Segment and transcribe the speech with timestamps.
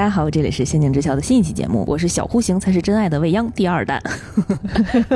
[0.00, 4.02] 大家好，这里是《仙境之桥》的新一期节目，我是小户型才是真爱的未央第二弹。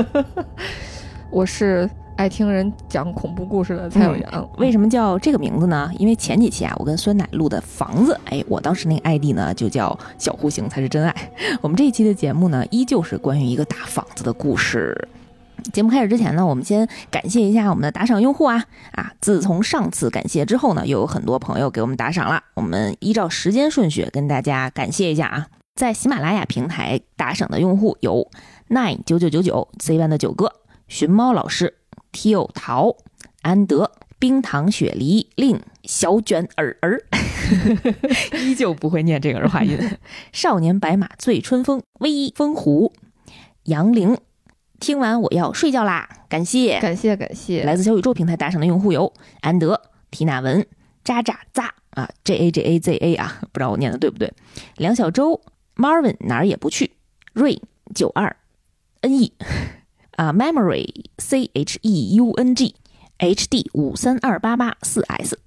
[1.32, 4.50] 我是爱听人讲恐怖故事的蔡永阳。
[4.58, 5.90] 为什么叫这个名字呢？
[5.98, 11.14] 因为前几期啊，我跟酸奶录的房子，哎，我当时那个 ID 呢就叫小户型才是真爱。
[11.62, 15.08] 我们这一期的节目呢，依旧是关于一个大房子的故事。
[15.72, 19.14] 节目开始之前呢，我们先感谢一下我们的打赏用户啊啊！
[19.18, 22.43] 自从上次感谢之后呢，又有很多朋友给我们打赏了。
[22.54, 25.48] 我们依照时间顺序跟大家感谢一下啊。
[25.74, 28.30] 在喜马拉雅平台打赏的用户有
[28.68, 30.52] nine 九九九九 Z one 的九哥、
[30.86, 31.74] 寻猫老师、
[32.12, 32.96] Tio 桃、
[33.42, 33.90] 安德、
[34.20, 37.02] 冰糖雪梨、令小卷儿儿，
[38.40, 39.76] 依旧不会念这个儿化音。
[40.32, 42.92] 少年白马醉春风，微风湖、
[43.64, 44.16] 杨凌。
[44.80, 46.08] 听完我要睡觉啦！
[46.28, 49.80] 感谢感谢感谢，来自小宇宙平台打赏的用户有安德、
[50.10, 50.66] 缇娜文、
[51.04, 51.72] 渣渣渣。
[51.90, 54.32] 啊，J A J A Z A 啊， 不知道我念的对不对？
[54.78, 55.40] 梁小周、
[55.76, 56.92] Marvin 哪儿也不去、
[57.32, 57.60] 瑞
[57.94, 58.34] 九二、
[59.02, 59.32] N E
[60.16, 62.74] 啊，Memory C H E U N G
[63.18, 65.38] H D 五三二八八四 S、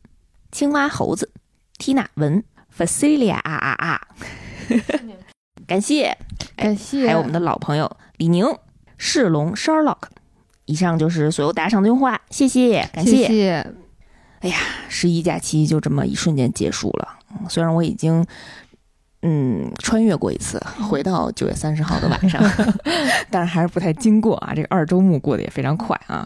[0.52, 1.30] 青蛙猴子、
[1.78, 2.44] ，Tina 文、
[2.76, 4.08] Facilia 啊啊啊！
[5.68, 6.18] 感谢。
[6.56, 8.46] 感谢，还有我们的老朋友李宁。
[9.00, 10.04] 世龙 Sherlock，
[10.66, 13.28] 以上就是所有打赏的用户啦，谢谢，感谢。
[13.28, 13.74] 谢
[14.48, 17.08] 哎呀，十一假期就这么一瞬间结束了，
[17.50, 18.26] 虽然我已经。
[19.24, 22.40] 嗯，穿越过一次，回到九月三十号的晚上，
[23.32, 24.54] 但是还是不太经过啊。
[24.56, 26.26] 这个二周目过得也非常快啊。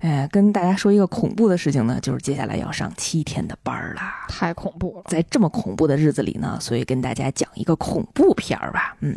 [0.00, 5.04] 哎，跟大家说一个恐怖的事情呢，就是接下来要上七天的班儿啦，太恐怖了。
[5.08, 8.96] 在这么恐怖的日子里呢，所以跟大家讲一个恐怖片儿吧。
[9.00, 9.16] 嗯，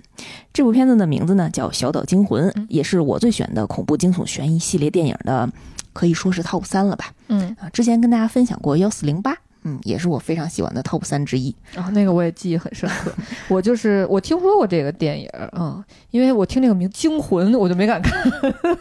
[0.53, 5.49] 这部片子的名字呢叫《小岛惊魂》，也是我最选的恐怖惊悚悬疑系列电影的，
[5.95, 7.05] 可以说是 top 三了吧。
[7.29, 9.33] 嗯啊，之前跟大家分享过幺四零八。
[9.67, 11.55] 嗯，也是我非常喜欢的 top 三之一。
[11.73, 13.11] 然后那个我也记忆很深刻。
[13.49, 18.13] 我就是我听说过这个电影，嗯，因为我听这个名《惊魂》，我就没敢看。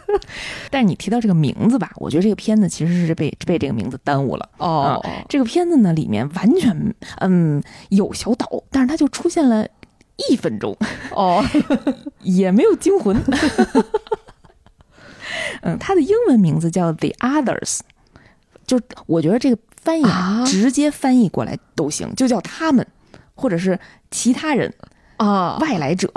[0.70, 4.46] 但是你提到这个名字吧，我觉得这个片子其实是被被这个名字耽误了。
[4.58, 9.66] 哦，这个片子呢，里面完全嗯有小岛，但是它就出现了
[10.28, 10.76] 一分钟。
[11.12, 11.42] 哦，
[12.20, 13.16] 也没有惊魂。
[15.64, 17.80] 嗯，它的英文名字叫 The Others，
[18.64, 19.60] 就我觉得这个。
[19.84, 20.04] 翻译
[20.46, 22.86] 直接翻译过来都行，就叫他们，
[23.34, 23.78] 或者是
[24.10, 24.72] 其他人
[25.18, 26.10] 啊，外来者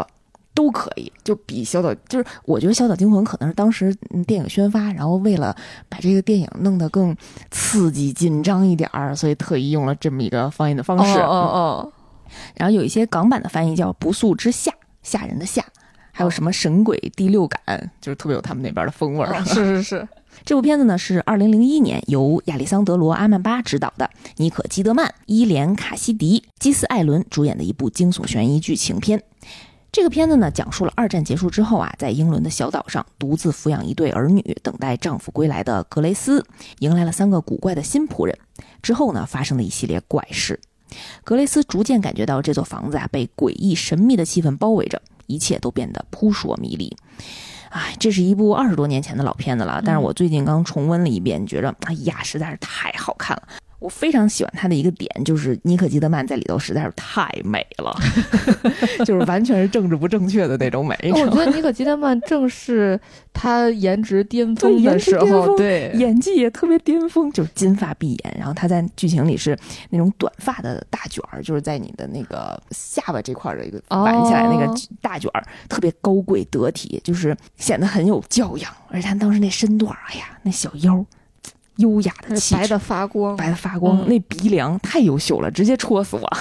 [0.54, 1.12] 都可以。
[1.22, 3.94] 就比小岛，就是我觉得《小岛惊魂》可能是当时
[4.26, 5.54] 电影宣发，然后为了
[5.90, 7.14] 把这个电影弄得更
[7.52, 11.20] 刺激、紧张一点儿，所以特意用了这么一个翻译的方式。
[11.20, 11.92] 哦哦。
[12.56, 14.72] 然后有一些港版的翻译叫《不速之下》，
[15.04, 15.62] 吓人的夏，
[16.18, 17.62] 还有什么《神鬼第六感》，
[18.02, 19.40] 就是特别有他们那边的风味儿。
[19.46, 20.08] 是是是。
[20.44, 29.22] 这部片子呢是二零零一年由亚历桑德罗·阿曼巴执导的，尼可基德曼、伊莲卡西迪、基斯艾伦主演的一部惊悚悬疑剧情片。
[29.92, 36.44] 这个片子呢讲述了二战结束之后啊，在英伦的小岛上独自抚养一对儿女，等待丈夫归来的格雷斯，
[36.80, 38.36] 迎来了三个古怪的新仆人。
[38.82, 40.60] 之后呢发生了一系列怪事，
[41.24, 46.96] 格雷斯逐渐感觉到这座房子啊被诡异神秘的气氛包围着，一切都变得扑朔迷离。
[47.70, 53.44] 哎，这是一部二十多年前的老片子了，但是我最近刚重温了一遍，觉着哎呀，实在是太好看了。
[53.80, 57.96] 我非常喜欢他的一个点，就是妮可基德曼在里头实在是太美了，
[59.06, 60.98] 就是完全是政治不正确的那种美。
[61.14, 63.00] 我觉得 妮可基德曼正是
[63.32, 69.56] 她颜值巅峰的时候，对，演技也特别巅峰，就是金发碧眼，然后她在剧情里是
[69.92, 78.72] 那种短发的大卷儿，就是在你的那个下巴这块的一个挽起来那个大卷儿，特别高贵得体，就是显得很有教养。
[78.90, 81.06] 而且他当时那身段，哎呀，那小腰。
[81.78, 86.38] 优雅的气质白的发光，白的发光，那鼻梁太优秀了，直接戳死我。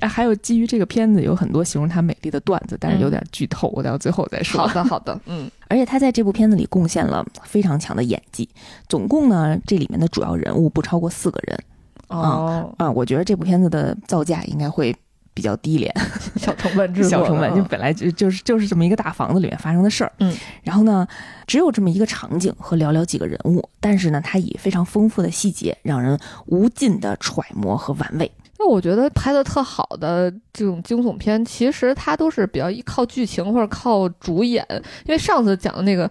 [0.08, 4.66] 还有基于这个片子有很多形容她美丽的段子，但是有点剧透，我到最后再说。
[4.66, 5.50] 好的，好的，嗯。
[5.68, 8.48] 而且她在这部片子里贡献了非常强的演技，
[8.88, 11.60] 总共呢，这里面的主要人物不超过四个人。
[12.08, 14.96] 哦，啊，我觉得这部片子的造价应该会。
[15.32, 15.94] 比较低廉，
[16.36, 21.06] 小成本制作，小成本就本来就就是就是这么一个大房子里面发生的事儿，嗯，然后呢，
[21.46, 28.30] 只有这么一个场景和寥寥几个人物，但是呢，它以非常丰富的细节，让人无尽的揣摩和玩味。
[28.58, 34.66] 那我觉得拍的特好的这种惊悚片，其实它都是比较依靠剧情或者靠主演，
[35.06, 36.10] 因为上次讲的那个。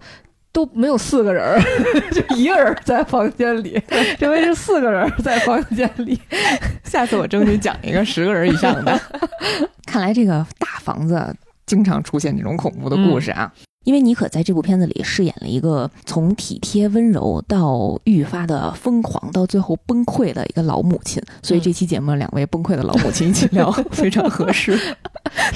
[0.52, 1.62] 都没有四个人，
[2.12, 3.82] 就一个人在房间里，
[4.18, 6.20] 这回是四个人在房间里。
[6.84, 9.00] 下次我争取讲一个十个人以上的。
[9.86, 11.36] 看来这个大房子
[11.66, 13.52] 经常出现这种恐怖的故事啊。
[13.86, 24.78] 因为妮可在这部片子里饰演了一个从体贴温柔到愈发的疯狂，到最后崩溃的一个老母亲，所以这期节目两位崩溃的老母亲一起聊 非常合适，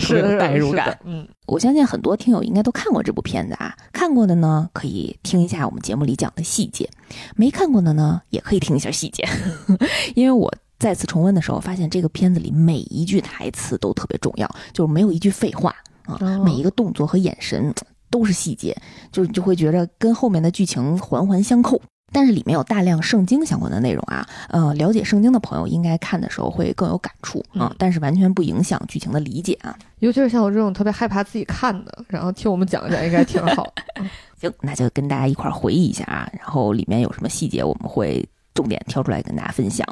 [0.01, 0.97] 特别有代入感。
[1.03, 6.89] 嗯，我相信很多听友应该都看过这部片子啊，看过的呢可以听一下我们节目里讲的细节，
[7.35, 9.27] 没看过的呢也可以听一下细节，
[10.15, 15.75] 因为我再次重温的时候发现这个片子里每一句台词都特别重要，就是没有一句废话
[16.05, 17.71] 啊，每一个动作和眼神。
[18.13, 18.77] 都是细节，
[19.11, 21.81] 就就会觉得跟后面的剧情环环相扣。
[22.11, 27.73] 但是里面有大量圣经相关的内容啊，呃，了解圣经的朋友应该看的时候会更有感触啊。
[27.79, 29.75] 但是完全不影响剧情的理解啊。
[29.97, 33.73] 尤其是像我这种特别害怕自己看的，然后听我们讲一讲应该挺好。
[34.39, 36.29] 行，那就跟大家一块儿回忆一下啊。
[36.37, 38.23] 然后里面有什么细节，我们会
[38.53, 39.83] 重点挑出来跟大家分享。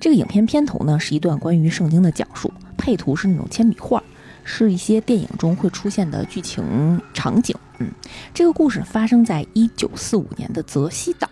[0.00, 4.02] 这个影片片头呢是一段关于圣经的讲述，配图是那种铅笔画。
[4.46, 7.54] 是一些电影中会出现的剧情场景。
[7.78, 7.90] 嗯，
[8.32, 11.28] 这个故事发生在一九四五年的泽西岛。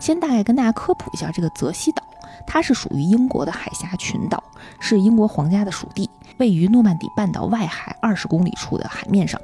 [0.00, 2.02] 先大概跟大家科普一下，这个泽西岛，
[2.46, 4.42] 它是属于英国的海峡群岛，
[4.80, 6.08] 是英国皇家的属地，
[6.38, 9.40] 位于诺曼底半岛外海二十公里处的海面上。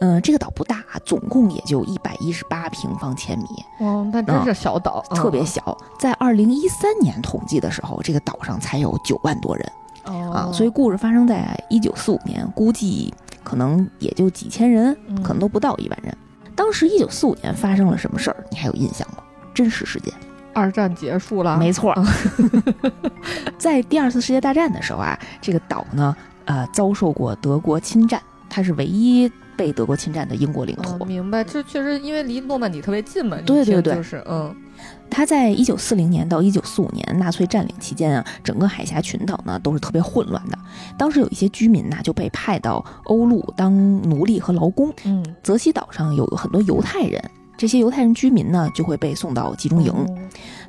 [0.00, 3.46] 嗯，这个岛不大，总共也就一百一十八平方千米。
[3.78, 5.76] 哦，那真是小岛，特别小。
[5.98, 9.72] 在二零一三年统计的时候，这个岛上才有九万多人。
[10.08, 13.12] 啊，所以故事发生在一九四五年，估计
[13.44, 16.16] 可能也就几千人，可能都不到一万人。
[16.54, 18.36] 当时一九四五年发生了什么事儿？
[18.50, 19.18] 你还有印象吗？
[19.54, 20.12] 真实事件，
[20.52, 21.94] 二战结束了，没错。
[23.58, 31.04] 在第二次世界大战的时候啊，这个岛呢，呃，遭受过德国侵占，它是唯一被德国侵占的英国领土。
[31.04, 33.36] 明白，这确实因为离诺曼底特别近嘛。
[33.44, 34.54] 对对对，就是嗯。
[35.10, 40.58] 他在一九四零年到一九四五年纳粹占领期间啊，整个海峡群岛呢都是特别混乱的。
[40.96, 44.92] 当时有一些居民呢就被派到欧陆当奴隶和劳工。
[45.04, 47.22] 嗯，泽西岛上有很多犹太人，
[47.56, 49.92] 这些犹太人居民呢就会被送到集中营。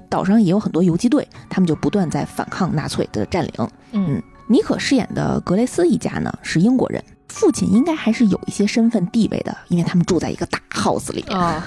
[0.10, 3.52] 岛上也有很多游击队，他们就不断在反抗纳粹的占领。
[3.92, 11.64] 嗯，妮可饰演的格雷斯一家呢是英国人，父亲应该还是有一些身份地位的，因为他们住在一个大 house 里啊。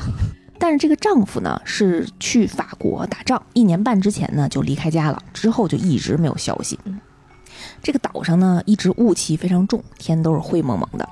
[0.62, 6.78] 但是这个丈夫呢是去法国打仗，一年半之前呢就离开家了，之后就一直没有消息。
[7.82, 11.08] 这个岛上呢一直雾气非常重，天都是灰蒙蒙的。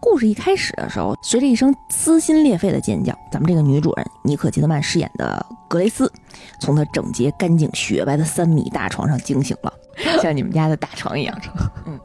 [0.00, 6.10] 故事一开始的时候，随着一声撕心裂肺的尖叫，咱们这个女主人尼可基德曼饰演的格雷斯，
[6.58, 9.70] 从她整洁干净雪白的三米大床上惊醒了，
[10.22, 11.38] 像你们家的大床一样。
[11.84, 12.00] 嗯，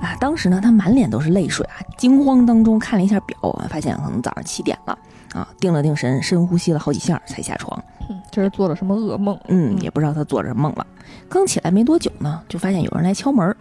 [0.00, 3.36] 啊，当时呢她满脸都是泪水啊，惊慌当中看了一下表，
[3.68, 4.98] 发现可能早上七点了。
[5.36, 7.84] 啊，定了定神，深呼吸了好几下才下床。
[8.08, 9.38] 嗯，这是做了什么噩梦？
[9.48, 10.86] 嗯，也不知道他做了什么梦了。
[11.28, 13.54] 刚起来没多久呢，就发现有人来敲门。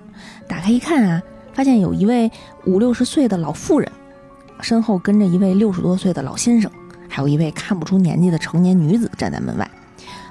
[0.47, 1.21] 打开一看啊，
[1.53, 2.31] 发现有一位
[2.65, 3.91] 五六十岁的老妇人，
[4.61, 6.71] 身后跟着一位六十多岁的老先生，
[7.09, 9.69] 还有一位看不出年纪的成年女子站在门外。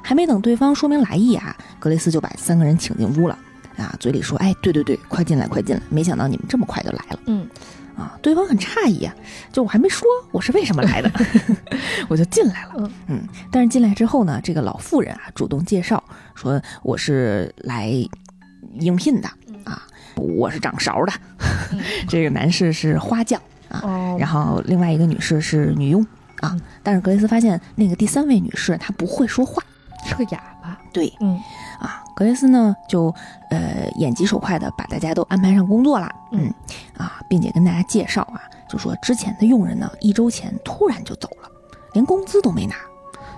[0.03, 3.39] 还没等对方说明来意啊，格雷斯就把三个人请进屋了。
[3.77, 5.83] 啊，嘴里说：“哎，对对对，快进来，快进来！
[5.91, 7.45] 没想到你们这么快就来了。”嗯。
[7.97, 9.15] 啊，对方很诧异啊，
[9.53, 11.11] 就我还没说我是为什么来的，
[12.09, 12.91] 我就进来了。
[13.09, 16.03] 嗯，但是进来之后呢，这个老妇人啊主动介绍
[16.35, 17.91] 说我是来
[18.81, 19.29] 应聘的
[19.65, 19.83] 啊，
[20.17, 21.13] 我是掌勺的，
[22.09, 26.05] 这个男士是花匠啊，然后另外一个女士是女佣
[26.41, 26.57] 啊。
[26.83, 29.63] 但是格雷斯发现那个第三位女士她不会说话，
[30.07, 30.79] 是个哑巴。
[30.93, 31.39] 对，嗯。
[32.15, 33.15] 啊，格雷斯呢就，
[33.51, 36.53] 呃，眼疾手快的把大家都安排上工作了，嗯，
[36.97, 41.49] 啊，并且跟大家介绍啊，就说之前的佣人呢，一周前突然就走了，
[41.93, 42.77] 连工资都没拿，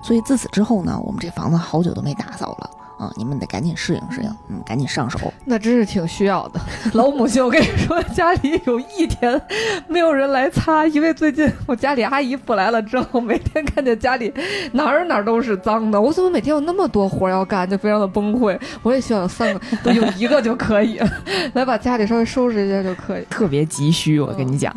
[0.02, 2.70] 所以自此之后呢，我们这房子好久都没打扫了。
[2.98, 5.32] 啊，你们得赶紧适应适应，嗯，赶紧上手。
[5.44, 6.60] 那真是挺需要的。
[6.94, 9.40] 老母亲，我跟你说，家里有一天
[9.86, 14.32] 没有人来擦，因为最近我家里阿姨不来了之后，每天看见家里
[14.72, 16.00] 哪儿哪儿都是脏的。
[16.00, 18.58] 我怎么每天有那么多活要干，就非常的崩溃。
[18.82, 20.98] 我也需要有三个，都有一个就可以，
[21.54, 23.24] 来把家里稍微收拾一下就可以。
[23.28, 24.74] 特别急需，我跟你讲。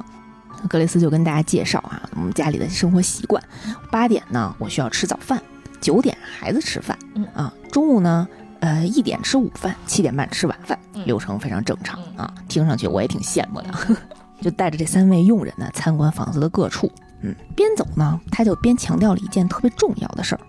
[0.67, 3.41] 格雷斯就跟大家介绍啊，我们家里的生活习惯。
[3.89, 5.41] 八点呢，我需要吃早饭。
[5.81, 8.27] 九点孩子吃饭，嗯啊，中午呢，
[8.59, 12.33] 呃，一点吃午饭，七点半吃晚饭，流程非常正常啊。
[12.47, 13.73] 听上去我也挺羡慕的，
[14.41, 20.41] 就带着这三位佣人呢参观房子的各处，嗯，边走呢，他就边强调了一件特别重要的事儿，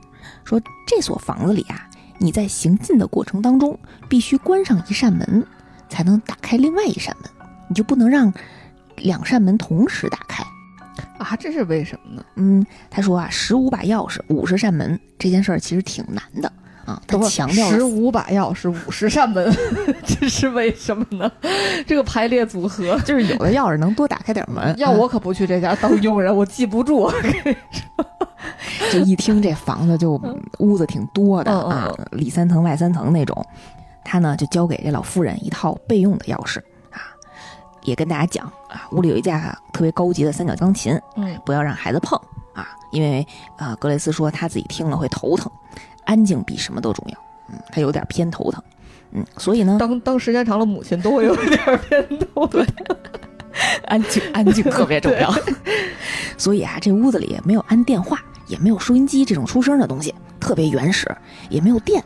[0.44, 5.46] 说这所房子里啊，你在行进的过程当中必须关上一扇门，
[5.88, 7.30] 才能打开另外一扇门，
[7.68, 8.32] 你就不能让
[8.96, 10.44] 两扇门同时打开。
[11.18, 12.24] 啊，这是为什么呢？
[12.36, 16.52] 嗯，他说啊，十五把钥匙，五十扇门，这件事儿其实挺难的
[16.84, 19.52] 啊，他强调十五把钥匙，五十扇门，
[20.04, 21.30] 这是为什么呢？
[21.86, 24.74] 这个排列组合，就是有的钥匙能多打开点门。
[24.78, 27.10] 要我可不去这家当佣人，我记不住。
[28.92, 30.20] 就一听这房子就
[30.58, 33.44] 屋子挺多的啊，里三层外三层那种。
[34.02, 36.64] 他呢就交给这老妇人一套备用的钥匙啊，
[37.82, 42.18] 也跟大家讲啊，屋里有一架特别高级的三角钢琴，嗯不要让孩子碰
[42.54, 45.50] 啊，因为啊，格雷斯说他自己听了会头疼，
[46.04, 47.18] 安静比什么都重要。
[47.52, 48.62] 嗯，他有点偏头疼，
[49.12, 52.46] 嗯，所以呢，当当时间长了，母亲都会有一点偏头。
[52.46, 52.64] 疼，
[53.88, 55.32] 安静安静特别重要。
[56.38, 61.10] 所以啊，这屋子里没有安电话，也没有收音机这种出声的东西，特别原始，
[61.48, 62.02] 也没有电。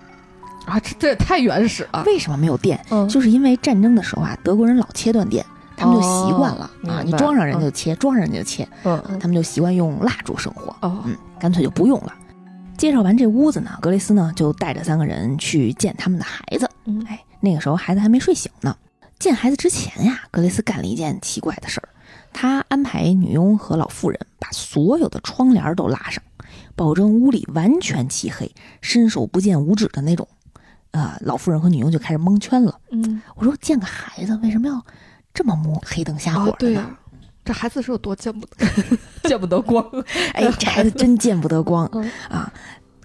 [0.65, 2.03] 啊，这这也太原始了。
[2.07, 2.83] 为什么没有电？
[2.91, 5.45] 嗯就是因为战争的时候啊，德国人老切断电，
[5.77, 12.13] 他们就习惯了、啊，你装上人就切，装上人就切，嗯啊他们就习惯用蜡烛生活，哦，嗯，干脆就不用了。
[12.77, 16.69] 介绍完这屋子呢，格雷斯呢就带着三个人去见他们的孩子。
[16.87, 18.77] 嗯哎，那个时候孩子还没睡醒呢。
[19.19, 21.89] 见孩子之前呀，格雷斯干了一件奇怪的事儿，
[22.33, 26.23] 他安排女佣和老妇人把所有的窗帘都拉上，
[26.75, 30.27] 保证屋里完全漆黑，伸手不见五指的那种。
[30.91, 32.79] 呃，老妇人和女佣就开始蒙圈了。
[32.91, 34.85] 嗯，我说见个孩子为什么要
[35.35, 36.97] 这么摸黑灯瞎火的对呀，
[37.45, 38.57] 这孩子是有多见不得
[39.29, 39.85] 见不得光？
[40.33, 42.51] 哎，这孩子真见不得光嗯啊！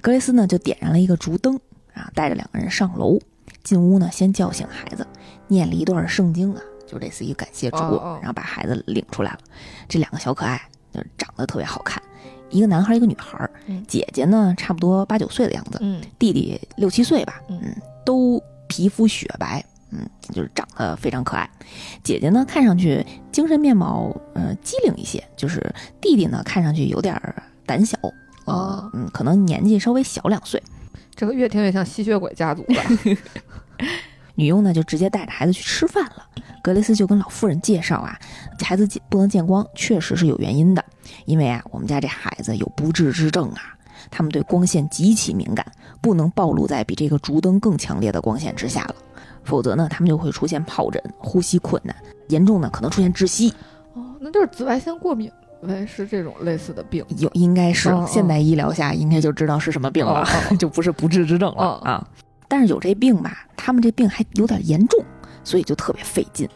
[0.01, 1.59] 格雷斯呢就点燃了一个烛灯
[1.93, 3.19] 啊，带着两个人上楼，
[3.63, 5.05] 进屋呢先叫醒孩子，
[5.47, 9.39] 念了一段圣经啊，就类似于感谢主，哦哦然后把孩子领出来了。
[9.87, 10.61] 这两个小可爱
[10.93, 12.01] 就是长得特别好看，
[12.49, 13.49] 一个男孩，一个女孩。
[13.65, 21.49] 嗯姐姐呢差不多八九岁的样子，嗯弟弟六七岁吧，嗯嗯，都皮肤雪白，嗯，就是长得非常可爱。
[22.03, 27.97] 姐姐呢，看上去精神面貌呃机灵一些，就是弟弟呢，看上去有点儿胆小，
[28.45, 30.61] 呃哦嗯，可能年纪稍微小两岁。
[31.15, 32.75] 这个越听越像吸血鬼家族吧。
[34.35, 36.25] 女佣呢就直接带着孩子去吃饭了。
[36.63, 38.17] 格雷斯就跟老妇人介绍啊，
[38.63, 40.83] 孩子见不能见光，确实是有原因的，
[41.25, 43.75] 因为啊，我们家这孩子有不治之症啊，
[44.09, 45.65] 他们对光线极其敏感，
[45.99, 48.95] 不能暴露在比这个烛灯更强烈的光线之下了，
[49.49, 51.95] 否则呢，他们就会出现疱疹、呼吸困难，
[52.27, 53.53] 严重呢可能出现窒息。
[53.93, 55.29] 哦，那就是紫外线过敏
[55.67, 57.03] 呗，是这种类似的病。
[57.17, 60.23] 有应该是现代医疗下应该就知道是什么病了，
[60.59, 62.07] 就不是不治之症了、哦啊。
[62.47, 65.03] 但是有这病吧，他们这病还有点严重，
[65.43, 66.47] 所以就特别费劲。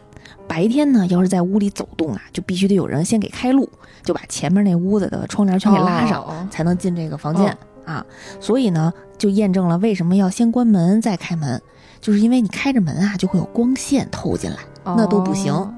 [0.47, 3.69] 白天呢，要是在屋里走动啊，就必须得有人先给开路，
[4.03, 8.05] 就把前面那屋子的窗帘全给拉上，才能进这个房间、啊。
[8.39, 11.61] 所以呢，就验证了为什么要先关门再开门，
[12.03, 15.73] 就是因为你开着门啊，就会有光线透进来，哦那都不行哦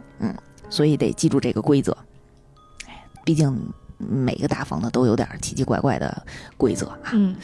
[0.72, 1.96] 所以得记住这个规则。
[2.88, 6.26] 哎，毕竟每个大房子都有点奇奇怪怪的
[6.58, 7.12] 规则啊。
[7.14, 7.36] 嗯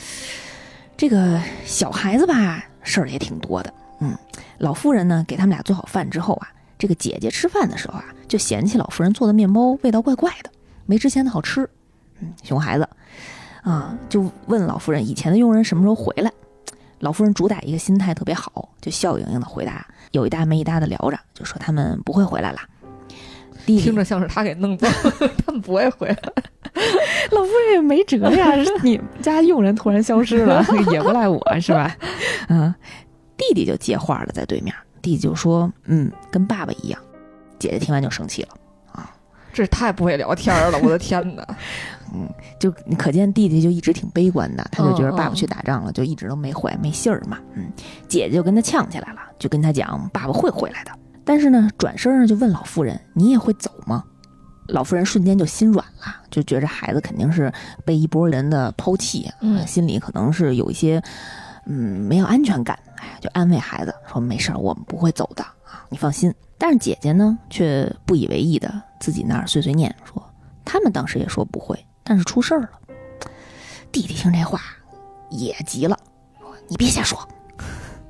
[0.97, 3.71] 这个小孩子吧，事儿也挺多的。
[3.99, 4.17] 嗯，
[4.57, 6.47] 老妇人呢给他们俩做好饭之后啊，
[6.79, 10.49] 这个姐姐吃饭的时候啊，就嫌弃老妇人做的面包味道怪怪的，
[10.87, 11.69] 没之前的好吃。
[12.19, 12.89] 嗯，熊孩子
[13.61, 16.31] 啊，就问老夫人以前的佣人什么时候回来。
[17.01, 22.59] 老夫人主打一个心态特别好，就笑盈盈的回答，有一搭没一搭的聊着，就说他们不会回来了。
[23.65, 24.87] 弟弟听着像是他给弄走，
[25.45, 26.17] 他们不会回来。
[27.31, 31.95] 老夫人也没辙呀，你们家佣人突然消失了， 也不赖我是吧？
[32.49, 32.73] 嗯，
[33.37, 36.99] 弟弟就接话了，在对面，弟弟就说：“嗯，跟爸爸一样。”
[37.59, 38.49] 姐姐听完就生气了
[38.91, 39.13] 啊，
[39.53, 41.47] 这太不会聊天了，我的天哪！
[42.59, 47.37] 就可见弟弟就一直挺悲观的，他就觉得嗯爸爸去打仗了，就一直都没回，没信儿嘛。
[47.55, 47.71] 嗯，
[48.07, 50.91] 姐姐就跟他呛起来了，就跟他讲爸爸会回来的。
[51.23, 54.03] 但是呢，转身呢就问老妇人：“你也会走吗？”
[54.67, 57.51] 老妇人瞬间就心软了，就觉着孩子肯定是
[57.85, 61.01] 被一波人的抛弃，嗯心里可能是有一些
[61.65, 70.23] 嗯没有安全感，哎，就安慰孩子说：“没事儿，我们不会走的啊，你放心。”但是姐姐呢却不以为意的自己那儿碎碎念说
[70.63, 72.69] ：“他们当时也说不会，但是出事儿了。”
[73.91, 74.61] 弟弟听这话
[75.29, 75.97] 也急了，
[76.39, 77.27] 说：“你别瞎说，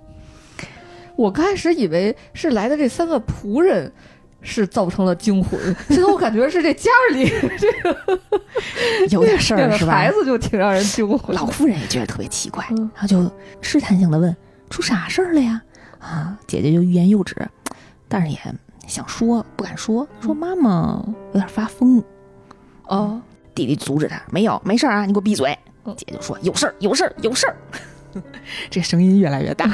[1.16, 3.92] 我刚开始以为是来的这三个仆人
[4.42, 8.20] 是造成了惊魂，现在我感觉是这家里这 个
[9.10, 11.36] 有点事儿是吧？”孩子就挺让人惊魂。
[11.36, 13.32] 老夫人也觉得特别奇怪，嗯然后就
[13.62, 14.36] 试探性的问
[14.70, 15.62] ：“出啥事儿了呀？”
[16.00, 17.36] 啊，姐姐就欲言又止，
[18.08, 18.40] 但是也
[18.88, 22.04] 想说不敢说，说妈妈有点发疯。
[22.88, 23.22] 哦，
[23.54, 25.58] 弟弟阻止他：“没有，没事儿啊，你给我闭嘴。
[25.86, 27.56] 嗯”姐就说：“有事儿，有事儿，有事儿。
[28.70, 29.70] ”这声音越来越大，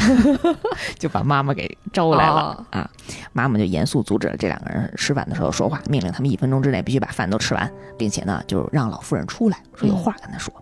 [0.99, 2.89] 就把妈妈给招来了、哦啊！
[3.33, 10.53] 妈妈就严肃阻止了这两个人吃饭的时候说话，命令他们一分钟之内必须把饭都吃完，并且呢，就让老妇人出来，说有话跟他说。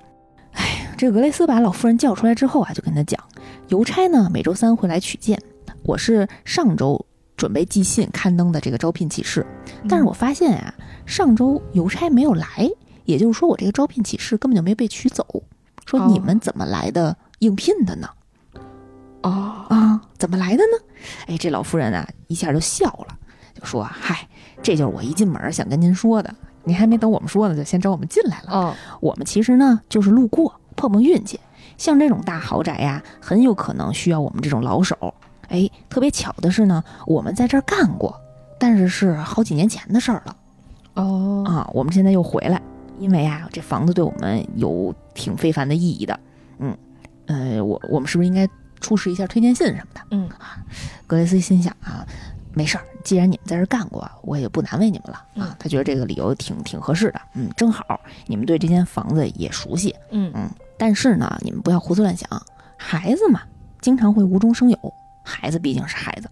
[0.54, 3.22] 哎，这个格雷斯把老夫人叫出来之后啊，就跟他讲，
[3.68, 5.38] 邮差呢每周三会来取件，
[5.84, 7.06] 我是上周
[7.36, 9.46] 准备寄信刊登的这个招聘启事，
[9.90, 10.74] 但是我发现啊，
[11.06, 12.48] 上周邮差没有来，
[13.06, 15.26] 也就是说我这个招聘启事根本就没被取走。
[15.86, 18.10] 说哦你们怎么来的应聘的呢？
[19.22, 20.94] 哦，啊，怎么来的呢？
[21.28, 23.18] 哎，这老夫人啊一下就笑了，
[23.54, 24.28] 就说：“嗨，
[24.62, 26.34] 这就是我一进门想跟您说的，
[26.64, 28.52] 您还没等我们说呢，就先找我们进来了。
[28.52, 31.40] 哦，我们其实呢就是路过碰碰运气，
[31.78, 35.14] 像这种大豪宅呀，很有可能需要我们这种老手。
[35.50, 38.20] 哎，特别巧的是呢，我们在这儿干过，
[38.60, 40.36] 但是是好几年前的事儿了
[40.96, 41.70] 哦，啊。
[41.74, 42.62] 我们现在又回来，
[43.00, 46.20] 因为啊，这房子对我们有挺非凡的意义的。
[46.60, 46.78] 嗯，
[47.28, 48.48] 呃，我我们是不是应该
[48.80, 50.02] 出示一下推荐信什么的？
[50.12, 50.30] 嗯
[51.08, 52.06] 格雷斯心想啊，
[52.54, 55.56] 没事儿，既然你们在这儿干过，我也不难为你们了啊嗯。
[55.60, 62.30] 他觉得这个理由挺挺合适的，嗯，正好你们对这间房子也熟悉，嗯嗯，但是呢，你们不要胡思乱想，
[62.78, 63.42] 孩子嘛，
[63.82, 66.30] 经常会无中生有，孩子毕竟是孩子，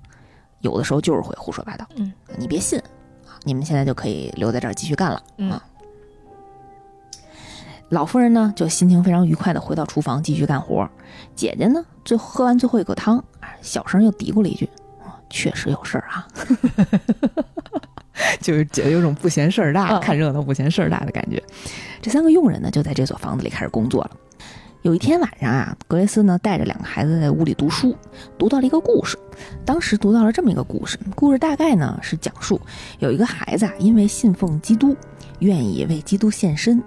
[0.62, 2.86] 有的时候就是会胡说八道，嗯，你别信啊。
[3.44, 5.62] 你们现在就可以留在这儿继续干了，嗯啊。
[7.94, 10.90] 老妇人呢，就心情非常愉快的回到厨房继续干活。
[11.36, 14.68] 姐姐呢，最喝完最后一口汤，啊小声又嘀咕了一句
[15.06, 16.28] ：“啊确实有事儿啊。
[18.42, 21.42] ”就是姐姐有种不嫌事儿大，嗯看热闹不嫌事儿大的感觉。
[22.02, 24.12] 这三个佣人呢，就在这所房子里开始工作了。
[24.82, 27.96] 有一天晚上啊，格雷斯呢带着两个孩子在屋里读书，
[28.38, 29.18] 读到了一个故事。
[29.64, 32.60] 当时读到了这么一个故事，故事大概呢是讲述
[33.00, 34.96] 有一个孩子啊，因为信奉基督，
[35.40, 36.84] 愿意为基督献身，哎，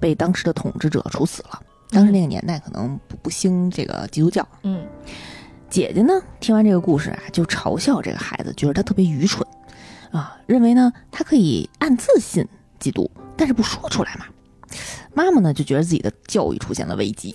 [0.00, 1.62] 被当时的统治者处死了。
[1.90, 4.46] 当时那个年代可能不不兴这个基督教。
[4.62, 4.86] 嗯
[5.70, 9.46] 姐姐呢，听完这个故事啊，就嘲笑这个孩子，觉得他特别愚蠢，
[10.10, 12.46] 啊，认为呢他可以暗自信
[12.78, 14.24] 基督，但是不说出来嘛。
[15.14, 17.34] 妈妈呢就觉得自己的教育出现了危机，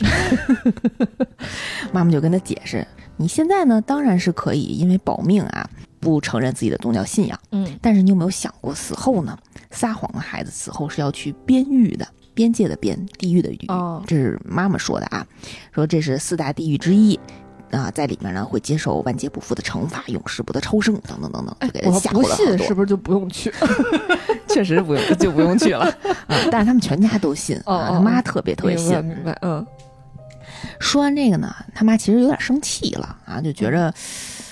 [1.93, 9.37] 妈妈就跟他解释：“你现在呢当然是可以因为保命啊不承认自己的宗教信仰，嗯但是你有没有想过死后呢？
[9.71, 13.65] 撒谎的孩子死后是要去边狱的，边界的边，地狱的狱。
[13.67, 15.25] 哦这是妈妈说的啊，
[15.73, 17.19] 说这是四大地狱之一。
[17.71, 22.35] 啊，在里面呢会接受万劫不复的惩罚，永世不得超生，等等等等，哎就给，他不吓唬了好多。
[22.35, 23.51] 信是不是就不用去？
[24.47, 25.85] 确实不用就不用去了
[26.29, 26.37] 啊！
[26.51, 29.05] 但是他们全家都信啊，他妈特别特别明白信。
[29.05, 29.65] 明白，嗯，
[30.79, 33.91] 说完这个呢，他妈其实有点生气了啊，就觉着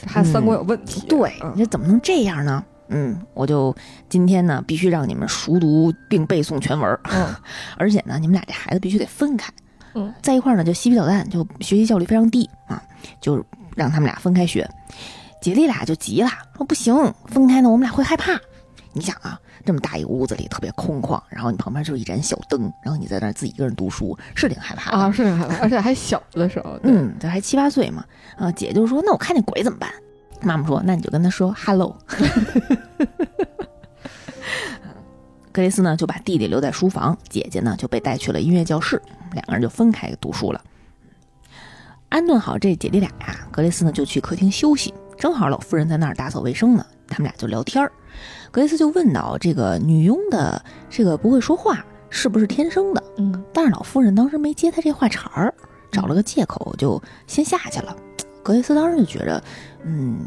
[0.07, 1.05] 孩子三观有问题。
[1.07, 2.63] 对，嗯你这怎么能这样呢？
[2.91, 3.75] 嗯，我就
[4.09, 7.33] 今天呢必须让你们熟读并背诵全文儿，嗯
[7.77, 9.51] 而且呢你们俩这孩子必须得分开，
[9.95, 12.81] 嗯，在一块儿呢就嬉皮捣蛋，就学习效率非常低啊，
[13.19, 13.43] 就
[13.75, 14.69] 让他们俩分开学。
[15.41, 16.93] 姐弟俩就急了，说不行，
[17.25, 18.39] 分开呢我们俩会害怕。
[18.93, 24.97] 你想啊，这么大一个屋子里特别空旷，然后你旁边就一盏小灯，然后你在那儿自己一个人读书，是挺害怕的。
[24.97, 28.03] 啊，是挺害怕，而且还小的时候，嗯，这还七八岁嘛，
[28.37, 29.89] 啊，姐就说那我看见鬼怎么办？
[30.41, 31.95] 妈妈说那你就跟他说 hello。
[35.51, 39.01] 格雷斯呢就把弟弟留在书房，姐姐呢就被带去了音乐教室，
[39.33, 40.61] 两个人就分开读书了。
[42.07, 47.91] 安顿好这姐弟俩呀，格雷斯呢就去客厅休息，正好老夫人在那儿打扫卫生呢，他们俩就聊天儿。
[48.49, 53.03] 格雷斯就问到这个女佣的这个不会说话是不是天生的？
[53.17, 55.53] 嗯但是老夫人当时没接他这话茬儿，
[55.91, 57.93] 找了个借口就先下去了。
[58.43, 59.43] 格雷斯当时就觉着，
[59.83, 60.19] 嗯，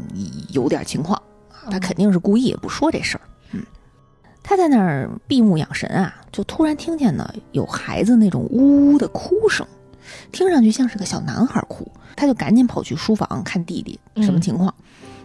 [0.49, 1.21] 有点情况，
[1.69, 3.21] 他肯定是故意不说这事儿。
[3.51, 3.61] 嗯，
[4.43, 9.65] 他在那儿闭目养神啊，就突然听见呢有孩子那种呜呜的哭声，
[10.31, 11.89] 听上去像是个小男孩哭。
[12.17, 14.73] 他就赶紧跑去书房看弟弟什么情况。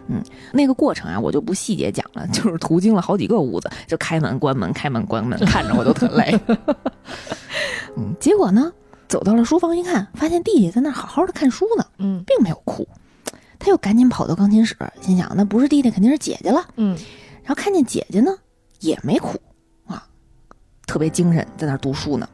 [0.07, 6.37] 嗯，那个过程啊，我就不细节讲了，就是途经了好几个屋子，就开门关门，开门关门，看着我都特累。
[7.95, 8.69] 嗯，结果呢，
[9.11, 12.87] 走到了书房一看，发现弟弟在那儿好好的看书呢，嗯并没有哭。
[13.59, 16.65] 他又赶紧跑到钢琴室，心想那不是弟弟，肯定是姐姐了。
[16.77, 16.97] 嗯
[17.43, 18.33] 然后看见姐姐呢，
[18.79, 19.37] 也没哭
[19.85, 20.07] 啊，
[20.87, 22.25] 特别精神，在那儿读书呢。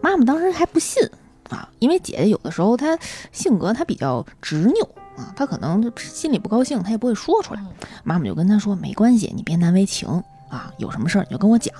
[0.00, 1.02] 妈妈当时还不信
[1.50, 2.96] 啊，因为姐姐有的时候她
[3.32, 7.64] 性格她比较执拗啊，她可能心里不高兴，她也不会说出来。
[8.04, 10.08] 妈妈就跟她说：“没关系，你别难为情
[10.48, 11.74] 啊，有什么事儿你就跟我讲。”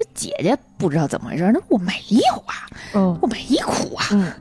[0.00, 3.36] 这姐姐不知道怎么回事，那我没有啊，嗯我没
[3.66, 4.06] 哭啊。
[4.12, 4.32] 嗯，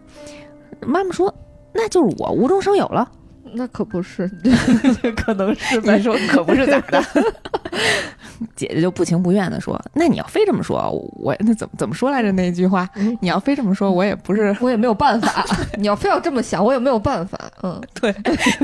[0.81, 1.33] 妈妈说
[1.75, 3.11] ：“那就是我无中生有了。
[3.51, 4.29] 那可不是，
[5.17, 7.03] 可能是”你说可不是咋的？
[8.55, 12.87] 姐姐就不情不愿的说：“那你要非这么说，我那怎么怎么说来着那句话？
[12.95, 15.45] 嗯你要非这么说，我也不是我也没有办法。
[15.77, 17.37] 你要非要这么想，我也没有办法。
[17.63, 18.13] 嗯对。”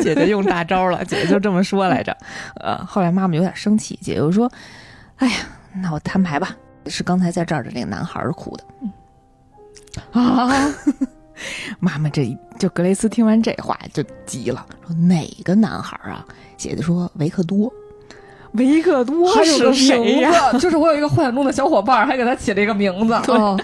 [0.01, 2.15] 姐姐用大招了，姐姐就这么说来着。
[2.61, 4.49] 呃，后来妈妈有点生气，姐姐就说
[5.17, 5.35] ：“哎呀，
[5.81, 6.55] 那我摊牌吧，
[6.87, 8.63] 是刚才在这儿的那个男孩儿哭的。
[8.81, 8.91] 嗯”
[10.11, 10.73] 啊，
[11.79, 16.25] 妈妈这就格雷斯听完这话就急了，说哪个男孩啊？
[16.57, 17.71] 姐姐说维克多。
[18.53, 20.51] 维克多是谁呀？
[20.51, 23.19] 字，就是我有一个幻想中的小伙伴，还给他起了一个名字。
[23.25, 23.59] 对哦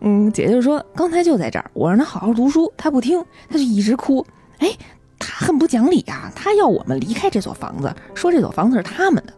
[0.00, 4.26] 嗯，姐姐就说刚才就在这儿，我让他好好读书，他不听，他就一直哭。
[4.58, 4.70] 哎，
[5.18, 6.32] 他很不讲理啊！
[6.34, 9.32] 他要我们离开这所房子，说这所房子是他们的。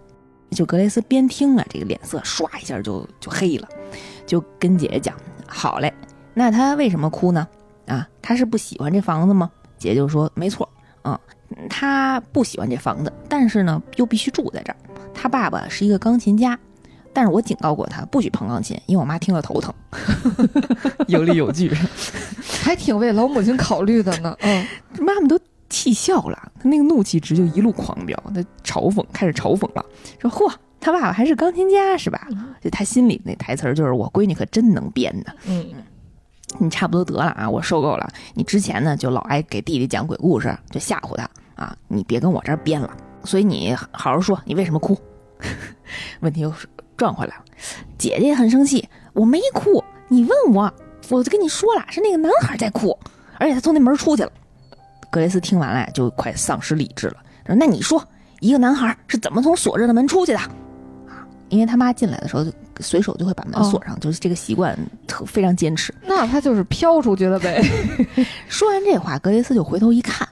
[0.50, 3.68] 就格雷斯边听啊，这个脸色唰一下就就黑了，
[4.26, 5.14] 就跟姐姐讲
[5.46, 5.92] ：“好嘞，
[6.34, 7.46] 那他为什么哭呢？
[7.86, 10.68] 啊，他是不喜欢这房子吗？”姐姐就说：“没错，
[11.04, 11.18] 嗯，
[11.68, 14.76] 他不喜欢这房子，但是呢，又必须住在这儿。
[15.12, 16.58] 他爸爸是一个钢琴家，
[17.12, 19.74] 但是我警告过他不许碰钢琴，因为我妈听了头疼。
[21.08, 21.70] 有理有据，
[22.62, 24.36] 还挺为老母亲考虑的呢。
[24.40, 24.66] 嗯，
[24.98, 29.84] 妈妈都气笑了，他那个怒气值就一路狂飙，他嘲讽开始嘲讽了，
[30.20, 32.28] 说：“嚯，他爸爸还是钢琴家是吧？”
[32.62, 35.66] 就他心里那台词儿就是：“我闺女可真能编呢。”嗯，
[36.58, 37.50] 你差不多得了啊！
[37.50, 38.08] 我受够了。
[38.34, 41.76] 你之前呢就老爱给弟弟讲鬼故事，就吓唬他啊！
[41.88, 42.96] 你别跟我这儿编了。
[43.24, 44.96] 所以你好好说，你为什么哭？
[46.20, 47.44] 问题又是转回来了。
[47.98, 50.72] 姐姐也很生气，我没哭，你问我，
[51.10, 52.96] 我就跟你说了，是那个男孩在哭，
[53.38, 54.30] 而且他从那门出去了。
[55.16, 58.06] 格雷斯听完了就快丧失理智了，说：“那你说，
[58.40, 60.36] 一个男孩是怎么从锁着的门出去的？”
[61.08, 65.94] 啊，因为他妈进来的时候就随手就会把门锁上，就是这个习惯特非常坚持。
[66.02, 67.62] 那他就是飘出去了呗。
[68.46, 70.28] 说完这话，格雷斯就回头一看，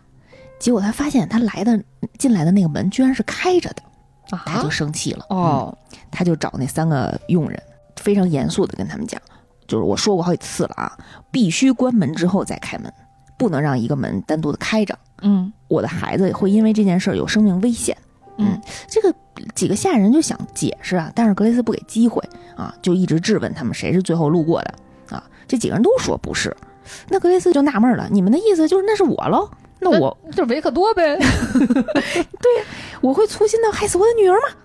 [0.58, 1.82] 结果他发现他来的
[2.18, 3.82] 进来的那个门居然是开着的，
[4.44, 5.24] 他就生气了。
[5.30, 7.58] 哦，嗯他就找那三个佣人，
[7.96, 9.18] 非常严肃的跟他们讲，
[9.66, 10.92] 就是我说过好几次了啊，
[11.30, 12.92] 必须关门之后再开门，
[13.36, 14.98] 不能让一个门单独的开着。
[15.22, 17.96] 嗯我的孩子会因为这件事儿有生命危险。
[18.36, 19.14] 嗯，这个
[19.54, 22.20] 几个下人就想解释啊，但是格雷斯不给机会
[22.56, 24.74] 啊，就一直质问他们谁是最后路过的
[25.16, 25.22] 啊。
[25.46, 26.54] 这几个人都说不是，
[27.08, 29.48] 那格雷斯就纳闷了，你们的意思就是那是我喽？
[29.78, 31.16] 那我就是维克多呗。
[31.62, 32.64] 对呀
[33.00, 34.56] 我会粗心到害死我的女儿吗？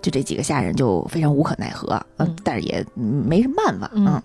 [0.00, 4.22] 就这几个下人就非常无可奈何，呃嗯但是也嗯没什么办法，嗯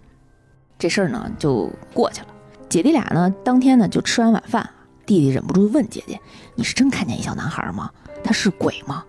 [0.80, 2.28] 这事儿呢就过去了。
[2.70, 4.70] 姐弟俩呢，当天呢就吃完晚饭，
[5.06, 6.20] 弟弟忍不住问姐姐
[6.56, 7.90] ：“你是真看见一小男孩吗？
[8.24, 9.04] 他是鬼吗？”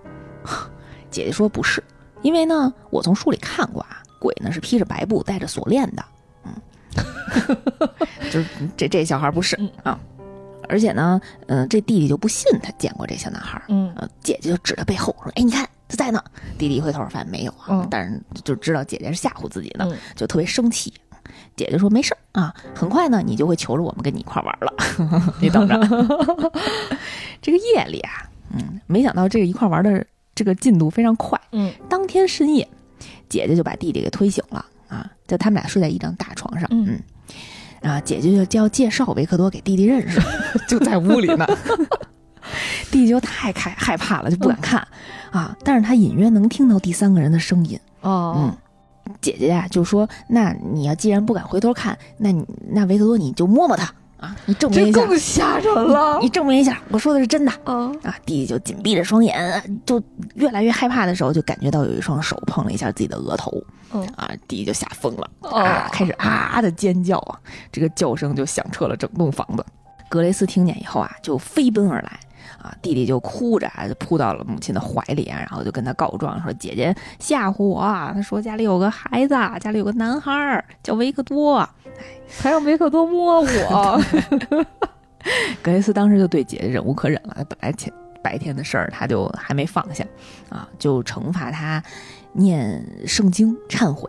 [1.10, 1.82] 姐姐说：“不是，
[2.22, 6.04] 因为呢，我从书里看过啊，鬼呢是披着白布，带着锁链的。”
[6.44, 6.52] 嗯，
[8.30, 9.98] 就是这这小孩不是嗯啊，
[10.68, 13.60] 而且呢，嗯、这弟弟就不信他见过这小男孩。
[13.68, 16.22] 嗯呃，姐姐就指他背后说：“哎，你看他在呢。”
[16.56, 20.92] 弟弟一回头，发现没有啊，嗯但是就知道姐姐是吓唬自己呢，嗯就特别生气。
[21.58, 24.72] 姐姐说：“没事儿啊，很快呢，你就会求着我们跟你一块儿玩了，
[25.42, 25.76] 你等着。
[27.42, 31.38] ”这个夜里啊，嗯，没想到这个一块儿玩的这个进度非常快。
[31.52, 32.66] 嗯当天深夜，
[33.28, 36.98] 姐姐就把弟弟给推醒了啊，就他们俩睡在一张大床上，嗯
[37.82, 40.20] 嗯，啊，姐姐就就要介绍维克多给弟弟认识，
[40.68, 41.46] 就在屋里呢。
[42.90, 44.80] 弟弟就太害害怕了，就不敢看
[45.30, 48.56] 啊，但是他隐约能听到第三个人的声音，哦嗯，
[49.20, 57.90] 姐姐呀、就说：“那你要既然不敢回头看，那你那维克多你就摸摸他啊，你证明一下，更吓人了你证明一下，我说的是真的。”啊！
[58.02, 60.02] 啊，弟弟就紧闭着双眼，就
[60.34, 63.52] 越来越害怕的时候，就感觉到有一双手碰了一下自己的额头，
[63.92, 67.38] 嗯啊，弟弟就吓疯了，哦啊，开始啊的尖叫啊，
[67.70, 69.64] 这个叫声就响彻了整栋房子。
[70.08, 72.18] 格雷斯听见以后啊，就飞奔而来，
[72.60, 81.66] 啊，弟弟就哭着啊，就扑到了母亲的怀里啊，然后就跟他告状说：“姐姐吓唬我啊，他说家里有个孩子，家里有个男孩儿叫维克多。”
[82.28, 84.00] 还让维克多摸我，
[85.62, 87.92] 格雷斯当时就对姐姐忍无可忍了，本来前
[88.22, 90.04] 白天的事儿他就还没放下，
[90.48, 91.82] 啊，就惩罚他
[92.32, 94.08] 念圣经忏悔，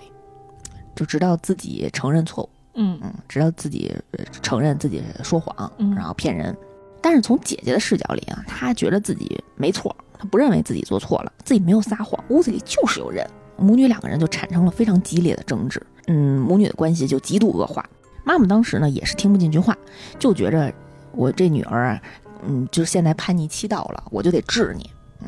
[0.94, 6.56] 就直到自己承认错误，嗯嗯，直到自己呃承认自己说谎，嗯然后骗人。
[7.02, 13.26] 但是从姐姐的视角里啊，她觉得自己没错，她不认为自己做错了，自己没有撒谎，屋子里就是有人。
[13.58, 17.86] 母女两个人就产生了非常激烈的争执，嗯，母女的关系就极度恶化。
[18.24, 19.78] 妈妈当时呢也是听不进去话，
[20.18, 20.72] 就觉着
[21.12, 22.02] 我这女儿啊，
[22.42, 24.90] 嗯，就是现在叛逆期到了，我就得治你，
[25.22, 25.28] 嗯，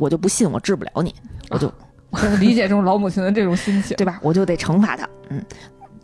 [0.00, 1.14] 我就不信我治不了你，
[1.50, 1.70] 我就、
[2.08, 3.94] 我理解这种老母亲的这种心情。
[3.98, 4.18] 对吧？
[4.22, 5.44] 我就得惩罚她，嗯，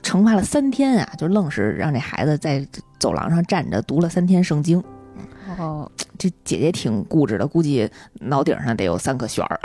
[0.03, 2.67] 惩罚了三天啊，就愣是让这孩子在
[2.99, 4.83] 走廊上站着读了三天圣经。
[5.59, 7.89] 哦，这姐姐挺固执的，估计
[8.21, 9.61] 脑顶上得有三颗旋儿。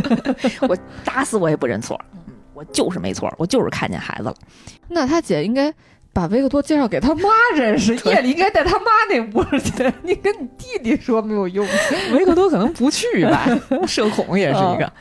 [0.68, 4.34] 我打死我也不认错，嗯我就是没错，我就是看见孩子了。
[4.88, 5.72] 那他姐应该
[6.12, 9.92] 把维克多介绍给他妈认识，夜里应该带他妈那屋去。
[10.02, 11.64] 你跟你弟弟说没有用。
[12.12, 13.46] 维克多可能不去吧，
[13.86, 14.92] 社恐也是一个。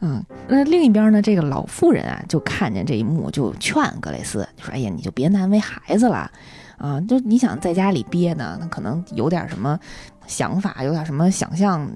[0.00, 6.30] 嗯，那另一边呢，这个老妇人啊，就看见这一幕，就劝格雷斯，就说：“哎呀，你就别难为孩子了，
[6.78, 9.78] 啊，就你想在家里憋呢，那可能有点什么
[10.26, 11.90] 想法，有点什么想象，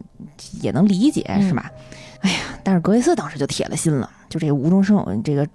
[0.60, 1.70] 也能理解，是吧？
[2.20, 5.48] 哎呀，但是格雷斯当时就铁了心了，就这个无中生有，这个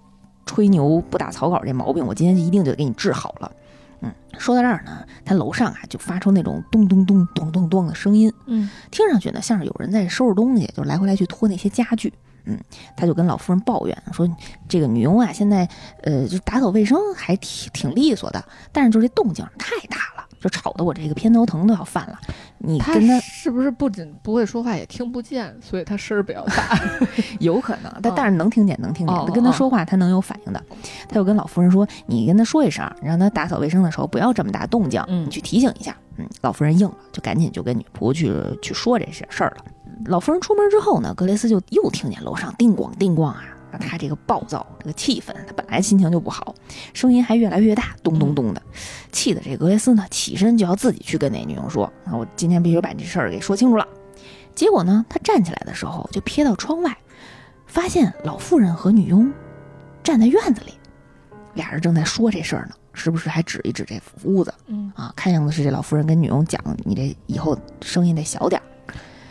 [0.46, 3.52] 吹牛不打草稿这毛病，我今天就一定就得给你治好了。”
[4.00, 12.14] 嗯，说到这儿呢，他楼上啊就发出那种咚咚咚咚咚咚的声音，嗯，听上去呢像是有人在收拾东西，就来回来去拖那些家具。
[12.48, 12.58] 嗯，
[12.96, 14.28] 他就跟老夫人抱怨说
[14.70, 15.68] ：“这个女佣啊，现在
[16.04, 22.18] 呃，就打扫卫生还挺挺利索的，但是就这动静太大了，就吵得我这个偏头疼都要犯了。
[22.60, 26.80] 你跟他是不是不仅不会说话，也听不见，所以他声儿比较大？
[27.40, 29.16] 有可能，但但是能听见，能听见。
[29.16, 30.64] 他跟他说话，他能有反应的。
[31.08, 39.66] 他就跟老夫人说：‘你跟他说一声，让他打扫卫生的时候不要这么大动静，你去提醒一下。’嗯，老夫人应了，就赶紧就跟女仆去去说这些事儿了。”
[40.06, 43.44] 老夫人出门之后呢，格雷斯就又听见楼上叮咣叮咣啊！
[43.80, 46.56] 他这个暴躁，这个气氛，他本来心情就不好，
[46.94, 48.62] 声音还越来越大，咚咚咚的，
[49.12, 53.86] 气得这格雷斯呢起身就要自己去跟那女佣说：“啊，我今天必须把这事儿给说清楚了。”
[54.56, 56.98] 结果呢，他站起来的时候就瞥到窗外，
[57.68, 59.32] 发现老妇人和女佣
[60.02, 60.74] 站在院子里，
[61.54, 64.54] 俩人正在说这事儿呢，时不时还指一指这屋子。
[64.68, 68.66] 嗯啊，看样子是这老妇人跟女佣讲：“你这以后声音得小点儿。”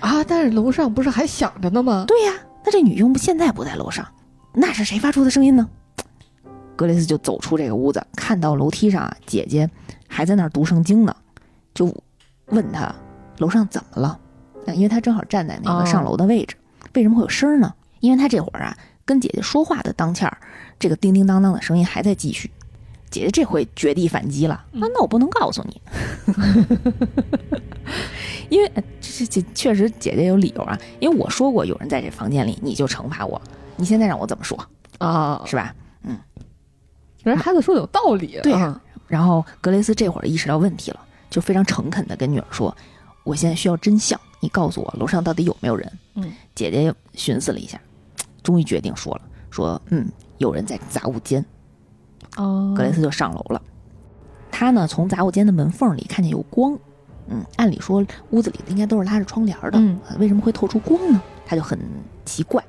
[0.06, 0.24] 啊！
[0.26, 2.04] 但是楼上不是还响着呢吗？
[2.06, 2.32] 对呀，
[2.64, 4.06] 那这女佣不现在不在楼上，
[4.54, 5.68] 那是谁发出的声音呢？
[6.76, 9.68] 格雷斯就走出这个屋子，看到楼梯上啊，姐姐
[10.06, 11.14] 还在那儿读圣经呢，
[11.74, 11.92] 就
[12.46, 12.94] 问她
[13.38, 14.18] 楼上怎么了？
[14.74, 16.56] 因为她正好站在那个上楼的位置，
[16.94, 17.74] 为什么会有声呢？
[18.00, 20.38] 因为她这会儿啊跟姐姐说话的当儿，
[20.78, 22.50] 这个叮叮当当的声音还在继续。
[23.10, 24.66] 姐姐这回绝地反击了啊！
[24.72, 25.80] 那我不能告诉你。
[28.48, 33.40] 因为这这确实姐姐有理由啊，因为我说过有人在这房间里，你就惩罚我。
[33.76, 34.58] 你现在让我怎么说
[34.98, 35.42] 啊？
[35.46, 35.74] 是吧？
[36.02, 36.18] 嗯，
[37.22, 38.38] 人孩子说的有道理。
[38.42, 38.80] 对呀。
[39.08, 42.76] 然后格雷斯这会儿意识到问题了，就非常诚恳的跟女儿说
[43.22, 47.80] ：“我现在需要真相，你告诉我楼上到底有没有人？”嗯，姐姐寻思了一下，
[48.42, 51.44] 终于决定说了：“说嗯，有人在杂物间。”
[52.36, 53.60] 哦，格雷斯就上楼了。
[54.50, 56.78] 他呢，从杂物间的门缝里看见有光。
[57.28, 61.20] 嗯，按理说屋子里应该都是拉着窗帘的，为什么会透出光呢？
[61.44, 61.76] 他就很
[62.24, 62.64] 奇怪，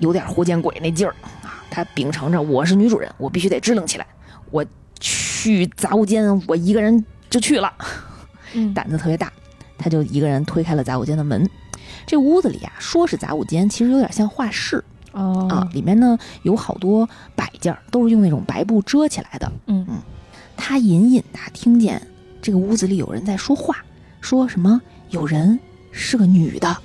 [0.00, 1.62] 有点活见鬼那劲儿啊！
[1.70, 4.06] 他秉承着我是女主人，我必须得支棱起来。
[4.50, 4.66] 我
[4.98, 7.72] 去杂物间，我一个人就去了，
[8.74, 9.32] 胆子特别大。
[9.78, 11.48] 他就一个人推开了杂物间的门。
[12.04, 14.82] 这屋子里啊，说是杂物间，其实有点像画室
[15.22, 15.68] 啊。
[15.72, 19.50] 里面呢有好多摆件，都是用那种白布遮起来的。
[19.66, 19.98] 嗯嗯，
[20.56, 22.00] 他隐隐的听见。
[22.40, 23.76] 这个屋子里有人在说话，
[24.20, 24.80] 说什么？
[25.10, 25.58] 有人
[25.90, 26.76] 是个女的，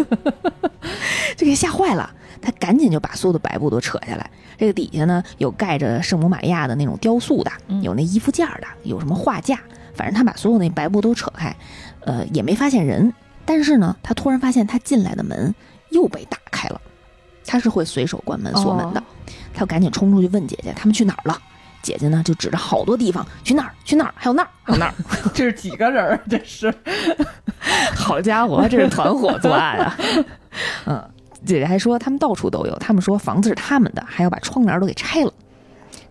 [1.36, 2.10] 就给吓坏了。
[2.40, 4.30] 他赶紧就把所有的白布都扯下来。
[4.56, 7.52] 这个底下呢，有盖着圣母玛利亚的那种雕塑的，
[7.82, 9.60] 有那衣服架的，有什么画架。
[9.94, 11.54] 反正他把所有那白布都扯开，
[12.00, 13.12] 呃，也没发现人。
[13.44, 15.54] 但是呢，他突然发现他进来的门
[15.90, 16.80] 又被打开了。
[17.50, 19.02] 他是会随手关门锁门的。
[19.52, 21.36] 他赶紧冲出去问姐姐：“他们去哪儿了？”
[21.82, 24.94] 姐姐呢，就指着好多地方，去那儿，去那儿，还有那儿，还有那儿。
[25.34, 26.20] 这是几个人？
[26.30, 26.72] 这是，
[27.96, 29.98] 好家伙，这是团伙作案啊！
[30.86, 31.10] 嗯，
[31.44, 35.32] 姐姐还说他们到处都有，他们说房子是他们的，还要把窗帘都给拆了。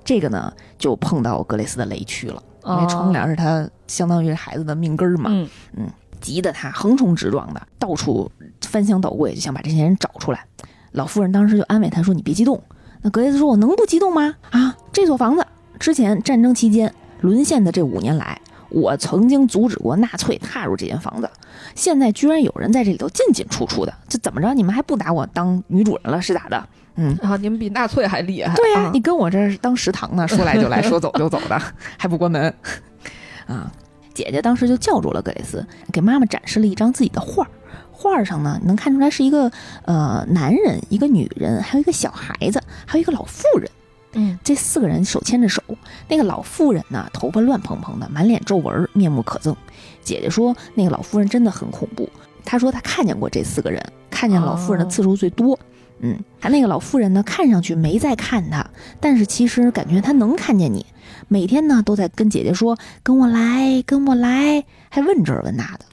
[0.04, 5.30] 这个呢，就碰到格雷斯的雷区了，因为窗帘是他相当于孩子的命根儿嘛。
[5.32, 5.48] 嗯
[5.78, 5.88] 嗯，
[6.20, 8.30] 急得他横冲直撞的，到处
[8.64, 10.44] 翻箱倒柜，就想把这些人找出来。
[10.92, 12.62] 老夫人当时就安慰他说：“你别激动。”
[13.02, 14.36] 那格雷斯说：“我能不激动吗？
[14.50, 15.46] 啊，这座房子。”
[15.80, 21.30] 之前战争期间沦陷的这五年来，我曾经阻止过纳粹踏入这间房子。
[21.74, 24.54] 现在居然有人在这里头进进出出的，这怎么着？
[24.54, 26.68] 你们还不拿我当女主人了是咋的？
[26.96, 28.54] 嗯，啊，你们比纳粹还厉害。
[28.56, 31.62] 对呀，你跟我这当食堂呢，说来就来 说走就走的，
[31.98, 32.54] 还不关门。
[33.48, 33.72] 啊，
[34.14, 37.48] 姐姐当时就叫住了格雷斯，给妈妈展示了一张自己的画
[38.02, 39.52] 画上呢能看出来是一个
[39.84, 43.70] 呃男人，一个女人，还有一个小孩子，还有一个老妇人。
[44.14, 45.62] 嗯，这四个人手牵着手，
[46.08, 49.54] 那个老妇人呢，头发乱蓬蓬的，满脸皱纹，面目可憎。
[50.02, 52.10] 姐姐说，那个老妇人真的很恐怖。
[52.46, 55.60] 她说她看见过这四个人，看见老妇人的次数最多。
[56.00, 58.66] 嗯，她那个老妇人呢，看上去没在看她，
[59.02, 60.86] 但是其实感觉她能看见你。
[61.28, 65.86] 每天呢，都在跟姐姐说：“跟我来，跟我来。”还问这问那的。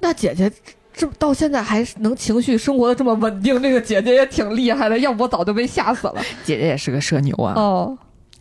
[0.00, 0.52] 那姐姐。
[0.96, 6.22] 这到现在还能情绪生活的这么稳定，这个姐姐也挺厉害的，要不我早就被吓死了。
[6.42, 7.52] 姐姐也是个社牛啊。
[7.54, 7.98] 哦，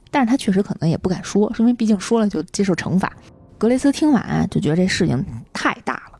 [0.10, 3.12] 但是她确实可能也不敢说，因为毕竟说了就接受惩罚。
[3.58, 6.20] 格雷斯听完就觉得这事情太大了，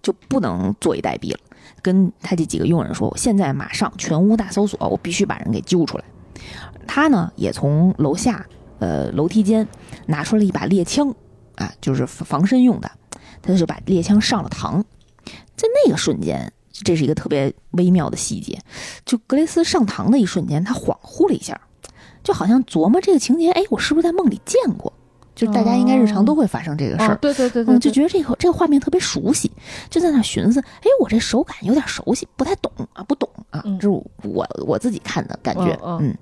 [0.00, 1.38] 就不能坐以待毙了，
[1.82, 6.04] 跟他这几个佣人说：“我现在马上全屋大搜索，我必须把人给揪出来。”
[6.86, 8.46] 他呢也从楼下
[8.78, 9.66] 呃楼梯间
[10.06, 11.14] 拿出了一把猎枪，
[11.56, 12.90] 啊，就是防身用的，
[13.42, 14.82] 他就把猎枪上了膛。
[15.56, 18.58] 在那个瞬间，这是一个特别微妙的细节，
[19.04, 21.60] 就格雷斯上堂的一瞬间，他恍惚了一下，
[22.22, 24.92] 就好像琢磨这个情节，哎，我是不是在梦里见过？
[25.34, 29.50] 就大家应该日常都会发生这个事儿，对对对对，就觉得这个这个画面特别熟悉，
[29.90, 33.88] 就在那寻思，哎，我这手感有点熟悉，不太懂啊，不懂啊，这是
[34.22, 36.16] 我我自己看的感觉，嗯。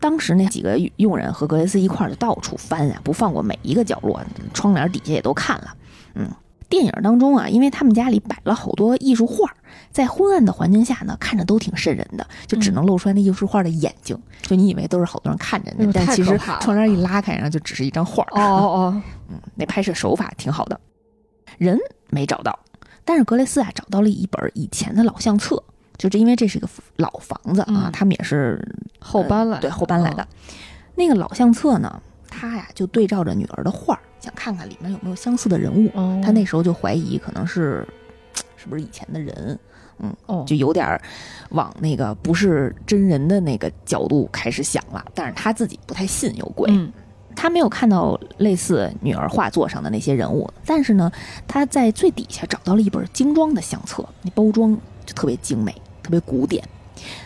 [0.00, 4.20] 当时那几个佣人和格雷斯一块儿就到处翻啊，不放过每一个角落，
[4.54, 5.74] 窗帘底下也都看了。
[6.14, 6.30] 嗯，
[6.68, 9.50] 电影当中啊，因为他们家里摆了好多艺术画，
[9.90, 18.22] 在昏暗的环境下呢，看着都挺瘆人的，就只能露出来那艺术画的眼睛，就你以为都是好多人看着呢，但其实窗帘一拉开，然后就只是一张画。
[18.32, 20.78] 哦哦，嗯，那拍摄手法挺好的，
[21.56, 21.78] 人
[22.10, 22.58] 没找到，
[23.04, 25.62] 但是格雷斯啊找到了一本以前的老相册。
[25.96, 28.64] 就这，因为这是一个老房子啊，他们也是
[29.00, 30.24] 后搬来，对，后搬来的。
[30.94, 35.90] 那个老相册呢，他呀就对照着女儿的画，想看看里面有没有相似的人物。
[36.22, 37.86] 他那时候就怀疑可能是
[38.56, 39.58] 是不是以前的人，
[39.98, 41.00] 嗯，就有点
[41.50, 45.04] 往那个不是真人的那个角度开始想了。
[45.14, 46.70] 但是他自己不太信有鬼，
[47.34, 51.10] 他没有看到类似女儿画作上的那些人物，但是呢，
[51.46, 55.74] 他在最底下找到了一本精装的相册，那包装就特别精美。
[56.00, 56.66] 特别古典，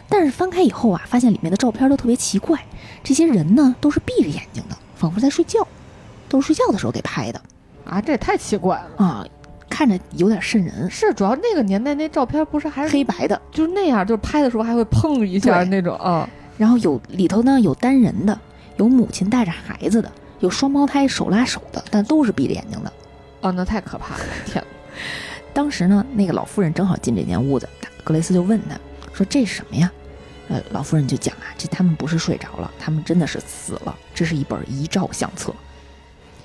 [0.09, 2.59] 但是翻开以后啊，发现里面的照片都特别奇怪。
[3.05, 5.67] 这些人呢，都是闭着眼睛的，仿佛在睡觉，
[6.29, 7.43] 都是睡觉的时候给拍的
[7.85, 8.01] 啊！
[8.01, 9.27] 这也太奇怪了啊，
[9.69, 10.89] 看着有点瘆人。
[10.89, 16.29] 是，主要那个年代那照片不是还是黑白的，就是那样，就是拍的时候还会碰一下那种啊。
[16.57, 18.39] 然后有里头呢有单人的，
[18.77, 22.93] 有母亲带着孩子的，有双胞胎手拉手的，但都是闭着眼睛的。
[23.41, 24.21] 哦，那太可怕了！
[24.47, 24.63] 天，
[25.53, 27.69] 当时呢，那个老妇人正好进这间屋子。
[28.05, 28.77] 格雷斯就问他
[29.13, 29.91] 说：“这是什么呀？”
[30.53, 33.99] 呃，老夫人就讲啊：“这他们不是睡着了，他们真的是死了。
[34.15, 35.51] 这是一本遗照相册。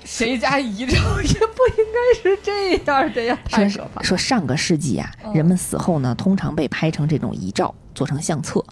[0.02, 3.38] 谁家遗照 也不应该是这样的呀！
[3.44, 4.02] 太可怕。
[4.02, 8.64] 说上个世纪啊，人们死后呢，通常被拍成这种遗照，做成相册，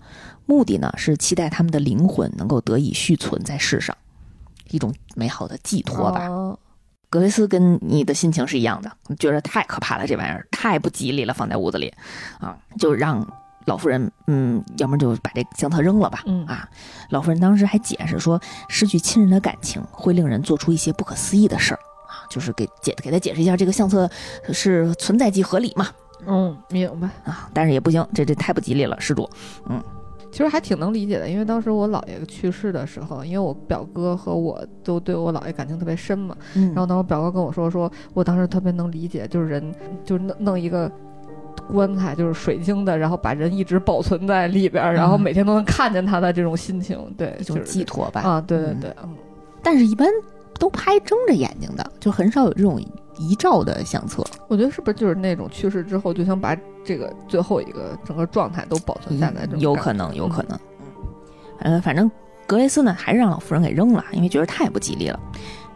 [0.47, 3.95] 目的呢是期待他们的灵魂能够得以续存在世上，
[4.71, 6.31] 一种美好的寄托吧。”
[7.11, 11.93] 格雷斯跟你的心情是一样的，觉得太可怕了，这玩意儿太不吉利了，放在屋子里，
[12.41, 13.27] 啊，就让
[13.67, 16.69] 老妇人，嗯，要么就把这相册扔了吧，嗯啊，
[17.11, 24.09] 老妇人当时还解释说，失去亲人的感情会令人做出一些不可思议的事儿，啊，就是给解给他解释一下，这个相册
[24.53, 25.89] 是存在即合理嘛，
[26.27, 29.29] 嗯，明白啊，但是也不行，这这太不吉利了，施主，
[29.69, 29.83] 嗯。
[30.33, 36.37] 其实还挺能理解的，因为当时我姥爷去世的时候，因为我表哥和我都对我姥爷感情特别深嘛。
[36.53, 36.67] 嗯。
[36.75, 39.75] 然后当我表哥跟我说，说我当时特别能理解，就是人
[40.05, 40.93] 就是弄弄一个
[41.73, 48.21] 棺材，就是水晶的，然后把人一直保存在里边，然后每天都能看见他的这种心情，对，一种寄托吧。
[48.21, 49.15] 啊，对对对，嗯。
[49.63, 50.09] 但是，一般
[50.59, 52.81] 都拍睁着眼睛的，就很少有这种。
[53.19, 59.49] 遗照的相册，我觉得是不是就是那种去世之后就想把这个最后一个整个状态都保存下来？
[59.57, 60.59] 有可能，有可能。
[61.61, 62.11] 嗯，反正
[62.47, 65.19] 格雷斯呢，还是让老夫人给扔了，因为觉得太不吉利了。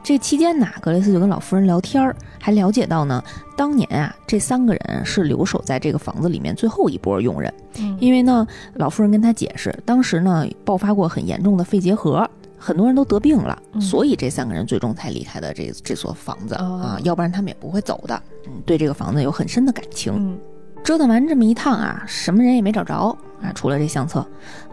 [0.03, 3.23] 这期间呢，格雷斯就跟老夫人聊天儿，还了解到呢，
[3.57, 7.53] 当年啊，这三个人是留守在这个房子里面最后一波佣人，
[7.99, 12.29] 因为呢，老夫人跟他解释，当时呢爆发过很严重的肺结核。
[12.63, 18.23] 很多人都得病了，所以这三个人最终才离开的这这所房子啊，要不然他们也不会走的。
[18.49, 20.39] 嗯，对这个房子有很深的感情。
[20.85, 24.23] 折腾完这么一趟啊，什么人也没找着啊，除了这相册。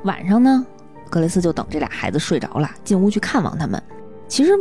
[0.03, 0.65] 晚上呢，
[1.09, 3.81] 格雷斯就等这俩孩子睡着了，进屋去看望他们。
[4.27, 4.51] 其实。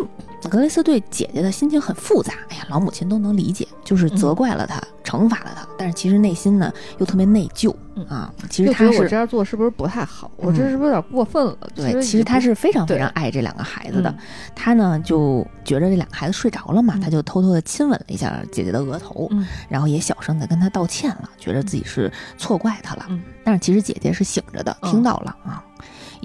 [0.50, 7.74] 格雷斯对姐姐的心情很复杂，哎呀，老母亲都能理解，就是责怪了她，惩罚了她，但是其实内心呢又特别内疚
[8.08, 8.32] 啊。
[8.48, 10.30] 其实他是我这样做是不是不太好？
[10.36, 11.58] 我这是不是有点过分了？
[11.74, 14.14] 对，其实他是非常非常爱这两个孩子的。
[14.54, 19.28] 他呢就觉着这两个孩子睡着了嘛，他就偷偷的亲吻了一下姐姐的额头，
[19.68, 23.08] 然后也小声的跟她道歉了，觉得自己是错怪她了。
[23.42, 25.64] 但是其实姐姐是醒着的，听到了啊，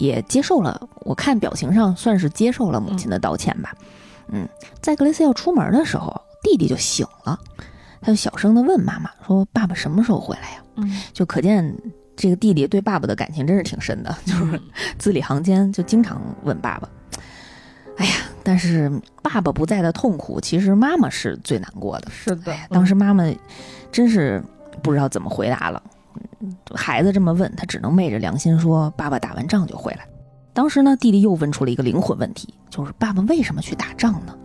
[0.02, 0.90] 也接受了。
[1.02, 3.76] 我看表情上算是接受了母亲的道歉吧。
[4.30, 4.48] 嗯，
[4.82, 7.40] 在格雷斯要出门的时候，弟弟就醒了，
[8.02, 11.76] 他就小声的问妈妈说：“爸爸什么时候回来呀？”嗯，就可见
[12.16, 14.60] 这个弟弟对爸爸的感情真是挺深的，就是
[14.98, 16.90] 字里行间就经常问爸爸。
[17.98, 18.90] 哎呀，但是
[19.22, 22.10] 爸爸不在的痛苦，其实妈妈是最难过的。
[22.10, 23.24] 是的，当时妈妈
[23.92, 24.42] 真是
[24.82, 25.84] 不知道怎么回答了。
[26.76, 30.06] 孩子这么问他，只能昧着良心说：“爸爸打完仗就回来。”
[30.54, 34.36] 当时呢，弟弟又问出了一个灵魂问题，就是爸爸为什么去打仗呢？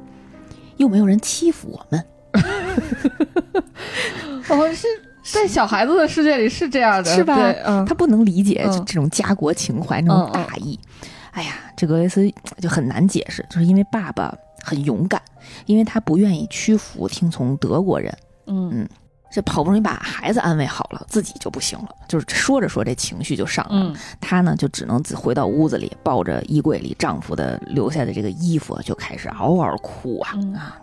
[0.76, 2.04] 又没有人欺负我们。
[4.48, 4.86] 哦，是
[5.24, 10.78] 在小孩子的世界里是这样的，是吧嗯，他不能理解嗯这这种家国情怀那种大义。
[11.32, 15.20] 哎呀，这格雷斯就很难解释，就是因为爸爸很勇敢，
[15.64, 18.16] 因为他不愿意屈服听从德国人。
[18.46, 18.88] 嗯嗯
[19.30, 23.90] 这好不容易把孩子安慰好了，自己就不行了，就是说着说着这情绪就上来了。
[23.92, 30.80] 嗯她呢就只能自回到屋子里，抱着衣柜里丈夫的留下的这个衣服，就开始嗷嗷哭啊、嗯啊！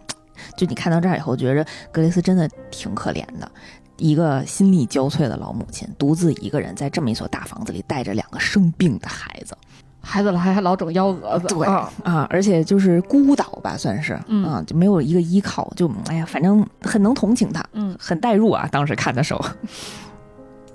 [0.57, 3.49] 就你看到这儿以后，觉着格雷斯真的挺可怜的，
[3.97, 9.57] 一个心力交瘁的老母亲，独自一个人在这么一所大房子里带着两个生病的孩子
[10.05, 17.63] 孩子了还还老整幺蛾子，对啊啊，而且就是孤岛吧，算是、嗯啊，就没有一个依靠，就哎呀，反正很能同情他。
[17.71, 19.43] 嗯很代入啊，当时看的时候，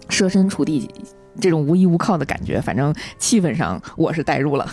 [0.09, 0.91] 设身处地，
[1.41, 4.67] 这种无依无靠的感觉，反正气氛上我是代入了。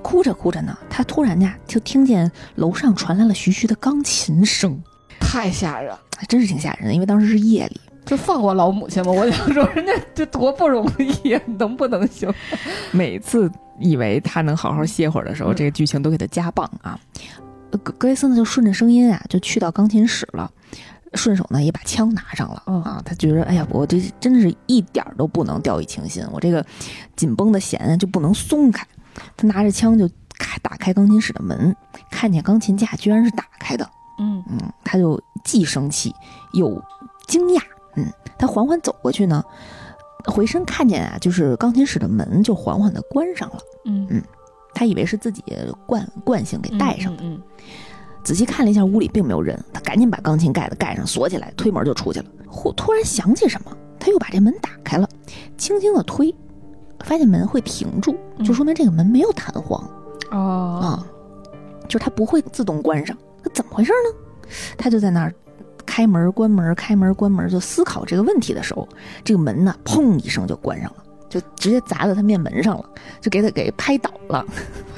[0.00, 4.82] 哭着哭着呢，他突然呀就听见楼上传来了徐徐的钢琴声，
[5.20, 5.94] 太吓人。
[6.16, 7.80] 还真是挺吓人的，因为当时是夜里。
[8.04, 10.86] 就放过老母亲吧，我想说，人家这多不容
[11.22, 12.32] 易， 能不能行？
[12.90, 16.98] 每次以为他能好好歇会儿的时候，嗯这个剧情都给他加棒啊。
[17.70, 20.50] 呃格格雷斯呢就顺着声音啊，就去到钢琴室了。
[21.14, 26.64] 顺手呢也把枪拿上了、嗯啊，他觉得哎呀，我这真的是一点儿都不能掉以轻心，我这个
[27.16, 28.86] 紧绷的弦啊就不能松开。
[29.36, 31.74] 他拿着枪就开打开钢琴室的门，
[32.10, 33.88] 看见钢琴架居然是打开的，
[34.18, 36.14] 嗯嗯，他就既生气
[36.54, 36.82] 又
[37.26, 37.71] 惊讶，嗯，
[38.42, 39.40] 他缓缓走过去呢，
[40.24, 44.20] 回身看见啊，就是钢琴室的门就缓缓的关上了，嗯，
[44.74, 45.44] 他以为是自己
[45.86, 47.40] 惯惯性给带上，嗯
[48.24, 52.26] 仔细看了一下屋里并没有人，他赶紧把钢琴盖子盖上锁起来，推门就出去了。
[52.48, 53.70] 忽突然想起什么，
[54.00, 55.08] 他又把这门打开了，
[55.56, 56.34] 轻轻的推，
[57.04, 59.88] 发现门会停住，嗯就说明这个门没有弹簧。
[60.32, 61.06] 嗯哦啊，
[61.86, 64.18] 就是它不会自动关上，那怎么回事呢？
[64.76, 65.32] 他就在那儿
[65.86, 68.88] 开门关门开门关门，就思考这个问题的时候，
[69.24, 70.96] 这个门呢，砰一声就关上了，
[71.28, 72.84] 就直接砸在他面门上了，
[73.20, 74.44] 就给他给拍倒了，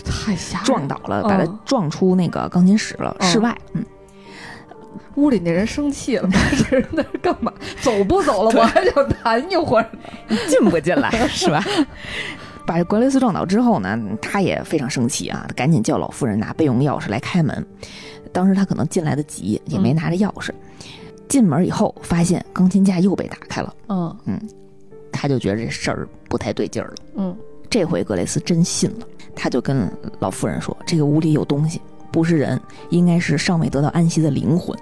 [0.05, 3.57] 太吓人，撞倒了，把他嗯撞出那个钢琴室了，嗯室外。
[3.73, 3.85] 嗯，
[5.17, 6.29] 屋里那人生气了，
[6.69, 7.53] 这人那是干嘛？
[7.81, 8.51] 走不走了？
[8.51, 9.89] 对我还想谈一会儿。
[10.49, 11.65] 进不进来是吧？
[12.67, 17.67] 把格雷斯撞倒之后呢，他也非常生气啊，他赶紧叫老妇人拿备用钥匙来开门。
[18.35, 20.51] 当时他可能进来的急，也没拿着钥匙。
[21.29, 24.49] 进门以后，发现钢琴架又被打开了，嗯嗯
[25.11, 26.95] 他就觉得这事儿不太对劲儿了。
[27.17, 27.37] 嗯
[27.71, 31.81] 这回格雷斯真信了，他就跟老妇人说：“这个屋里有东西，
[32.13, 32.61] 不是人，
[32.91, 34.79] 应该是尚未得到安息的灵魂。”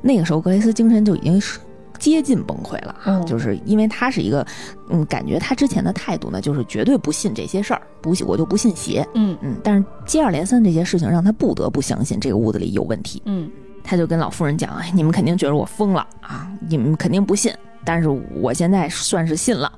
[0.00, 1.60] 那个时候，格雷斯精神就已经是
[1.98, 4.46] 接近崩溃了啊，嗯就是因为他是一个，
[4.88, 13.22] 嗯，感觉他之前的态度呢，就是绝对不信这些事儿，不信我就不信邪，嗯嗯，但是接二连三这些事情让他不得不相信这个屋子里有问题。
[13.24, 13.50] 嗯
[13.84, 17.50] 他就跟老妇人讲：“哎，你们肯定觉得我疯了啊，你们肯定不信，
[17.84, 19.72] 但是我现在算是信了。”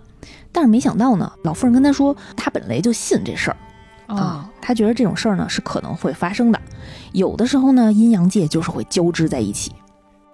[0.50, 3.56] 但是没想到呢，老妇人跟他说，他本来就信这事儿
[4.06, 6.60] 啊啊，他觉得这种事儿呢是可能会发生的，
[7.12, 9.70] 有的时候呢阴阳界就是会交织在一起。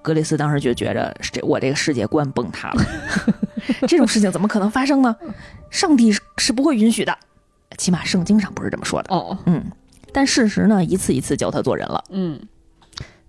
[0.06, 2.84] 格雷斯当时就觉着这我这个世界观崩塌了，
[3.88, 5.16] 这种事情怎么可能发生呢？
[5.68, 7.18] 上帝是是不会允许的，
[7.76, 9.12] 起码圣经上不是这么说的。
[9.12, 9.64] 哦嗯，
[10.12, 12.04] 但事实呢一次一次教他做人了。
[12.10, 12.40] 嗯，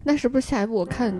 [0.03, 1.11] 那是不是下一步我看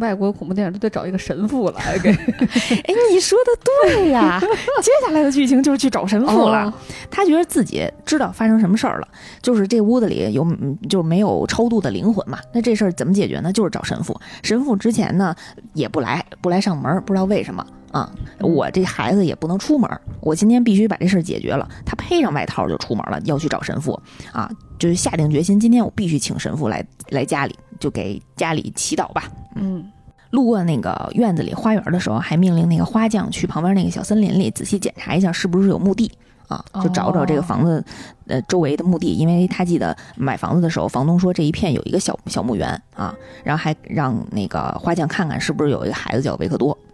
[0.00, 4.40] 外国恐怖电影都得找一个神父来 给哎，你说的对呀，
[4.82, 6.64] 接下来的剧情就是去找神父了。
[6.64, 6.74] 哦
[7.10, 9.06] 他觉得自己知道发生什么事儿了，
[9.40, 12.38] 就是这屋子里有，嗯就是没有超度的灵魂嘛。
[12.52, 13.52] 那这事儿怎么解决呢？
[13.52, 14.18] 就是找神父。
[14.42, 15.32] 神父之前呢
[15.74, 17.64] 也不来，不来上门，不知道为什么
[17.94, 18.12] 啊。
[18.40, 19.88] 我这孩子也不能出门，
[20.20, 21.66] 我今天必须把这事儿解决了。
[21.86, 23.98] 他披上外套就出门了，要去找神父
[24.32, 29.30] 啊，就是下定决心，今天我必须请神父来来家里，就给家里祈祷吧。
[29.54, 29.90] 嗯
[30.30, 36.10] 路过那个院子里花园的时候，还命令那个花匠去旁边那个小森林里仔细检查一下是不是有墓地
[36.48, 37.84] 啊，就找找这个房子
[38.26, 43.14] 呃周围的墓地，因为他记得买房子的时候，房东说这一片有一个小小墓园啊，
[43.44, 46.76] 然后还让那个花匠看看是不是有一个孩子叫维克多，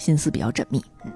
[0.00, 1.12] 心思比较缜密，嗯，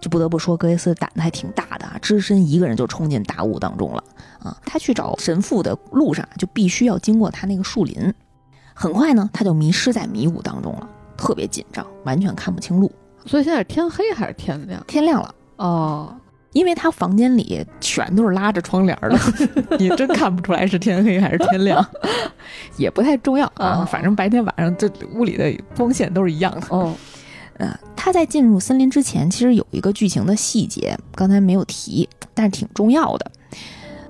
[0.00, 4.02] 就不得不说格雷斯胆子还挺大的啊，只身一个人就冲进大雾当中了
[4.42, 8.14] 啊，他去找神父的路上就必须要经过他那个树林。
[8.72, 12.90] 很快呢，他就迷失在迷雾当中了，特别紧张，完全看不清路。
[13.26, 14.82] 所以现在是天黑还是天亮？
[14.86, 16.16] 天亮了，哦，
[16.52, 19.18] 因为他房间里全都是拉着窗帘的，
[19.78, 21.84] 你真看不出来是天黑还是天亮，
[22.78, 23.88] 也不太重要啊哦。
[23.90, 26.66] 反正白天晚上这屋里的光线都是一样的。
[26.70, 26.94] 哦，
[27.60, 33.30] 呃，他在进入森林之前，其实有一个剧情的细节，刚才没有提，但是挺重要的。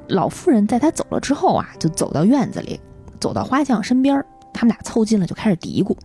[0.07, 2.81] 老妇人在他走了之后啊，就走到院子里，
[3.19, 4.25] 走到花匠身边，
[4.55, 5.97] 他们俩凑近了，就开始嘀咕，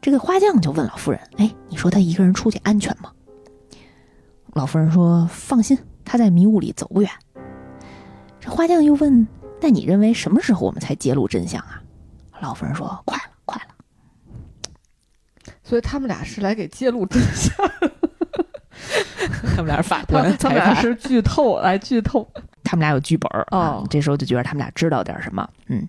[0.00, 3.12] 这个花匠就问老妇人：“哎，你说他一个人出去安全吗？”
[4.54, 7.08] 老妇人说：“放心，他在迷雾里走不远。”
[8.40, 9.24] 这花匠又问
[9.62, 11.80] ：“那你认为什么时候我们才揭露真相啊？”
[12.42, 13.22] 老妇人说：“，快了。”
[15.66, 17.52] 所以他们俩是来给揭露真相，
[19.56, 22.26] 他们俩是法官他们俩是剧透来剧透。
[22.62, 25.48] 他们俩有剧本儿啊哦，这时候就觉得他们俩知道点什么。
[25.66, 25.88] 嗯，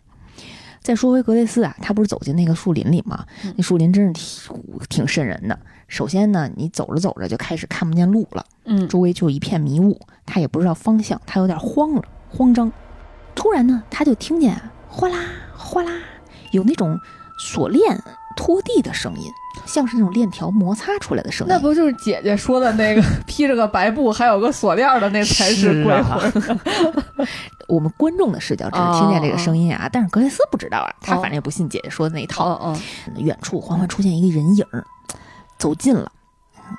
[0.82, 3.24] 再说回格雷斯啊，他不是走进那个树林里吗？
[3.44, 5.58] 嗯那树林真是挺挺瘆人的。
[5.88, 12.72] 首先呢，你走着走着就开始看不见路了，嗯周围就一片迷雾，他也不知道方向，他有点慌了，慌张。
[13.36, 15.24] 突然呢，他就听见哗啦
[15.56, 15.92] 哗啦
[16.52, 17.00] 有那种
[17.40, 18.02] 锁链
[18.36, 19.32] 拖地的声音，
[19.66, 21.54] 像是那种链条摩擦出来的声音。
[21.54, 27.28] 那不就是姐姐说的那个 披着个白布，还有个锁链的那才是鬼魂？
[27.68, 32.46] 我们观众的视角只是听见这个声音啊，但是格雷斯不知道啊，他反正也不信姐姐说的那一套。
[32.46, 32.80] 哦哦，
[33.18, 34.86] 远处缓缓出现一个人影儿，
[35.58, 36.12] 走近了，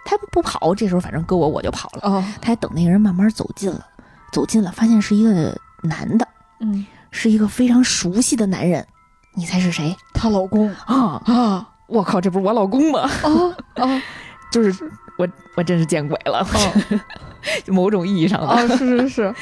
[0.04, 2.00] 他不跑，这时候反正搁我我就跑了。
[2.02, 3.84] 哦，他还等那个人慢慢走近了，
[4.32, 6.26] 走近了，发现是一个男的，
[6.60, 8.86] 嗯，是一个非常熟悉的男人。
[9.34, 11.22] 你猜是谁她老公啊？
[11.26, 13.00] 啊我靠，这不是我老公吗？
[13.00, 14.02] 啊啊
[14.52, 14.72] 就是
[15.18, 16.98] 我，我真是见鬼了，哦
[17.68, 18.46] 某种意义上的。
[18.46, 18.66] 啊！
[18.68, 19.34] 是是是，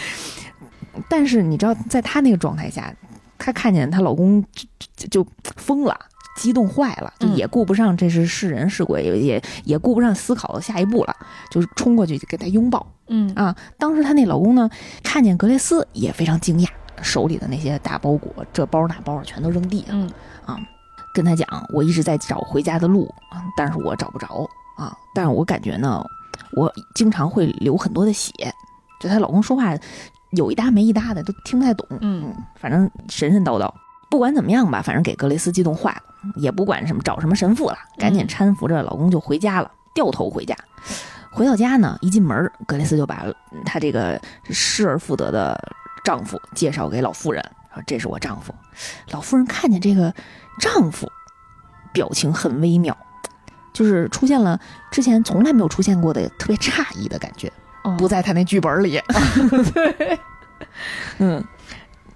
[1.08, 2.92] 但是你知道，在她那个状态下，
[3.38, 4.66] 她看见她老公就
[4.96, 5.96] 就就疯了。
[6.36, 11.16] 激动坏了，就嗯也顾不上这是是人是鬼，也也也顾不上思考下一步了，
[11.50, 13.56] 就是冲过去就给他拥抱嗯啊！
[13.78, 14.68] 当时她那老公呢，
[15.02, 16.68] 看见格雷斯也非常惊讶，
[17.00, 19.98] 手里的那些大包裹，这包那包全都扔地上，
[20.46, 20.66] 嗯
[21.16, 24.46] 跟他讲，我一直在找回家的路啊，但是我找不着
[24.76, 24.94] 啊。
[25.14, 26.04] 但是我感觉呢，
[26.52, 28.30] 我经常会流很多的血。
[29.00, 29.74] 就她老公说话
[30.32, 31.86] 有一搭没一搭的，都听不太懂。
[32.02, 33.72] 嗯反正神神叨叨。
[34.10, 36.02] 不管怎么样吧，反正给格雷斯激动坏了，
[36.36, 40.54] 也不管什么找什么神父了，赶紧搀扶着老公就回家了，掉头回家。
[41.32, 43.24] 回到家呢，一进门，格雷斯就把
[43.64, 45.58] 她这个失而复得的
[46.04, 47.42] 丈夫介绍给老妇人，
[47.74, 48.54] 说：“这是我丈夫。”
[49.10, 50.14] 老妇人看见这个
[50.60, 51.10] 丈夫，
[51.92, 52.96] 表情很微妙，
[53.72, 54.58] 就是出现了
[54.90, 57.52] 之前从来没有出现过的特别诧异的感觉，
[57.84, 59.00] 哦不在他那剧本里。
[59.74, 60.18] 对。
[61.18, 61.44] 嗯，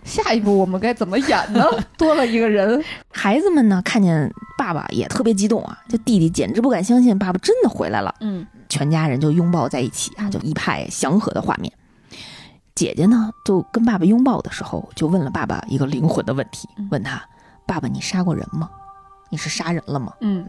[0.03, 1.65] 下一步我们该怎么演呢？
[1.99, 2.83] 多了一个人，
[3.13, 11.71] 孩子们呢看见爸爸也特别激动啊，这弟弟简直不敢相信爸爸真的回来了，嗯全家人就拥抱在一起啊，嗯就一派祥和的画面。
[12.75, 17.23] 姐姐呢，就跟爸爸拥抱的时候，就问了爸爸一个灵魂的问题嗯，问他
[17.71, 18.69] ：“爸爸，你杀过人吗？
[19.31, 20.45] 你是杀人了吗？”嗯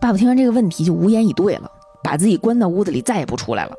[0.00, 1.70] 爸爸听完这个问题就无言以对了，
[2.02, 3.76] 把自己关到屋子里，再也不出来了，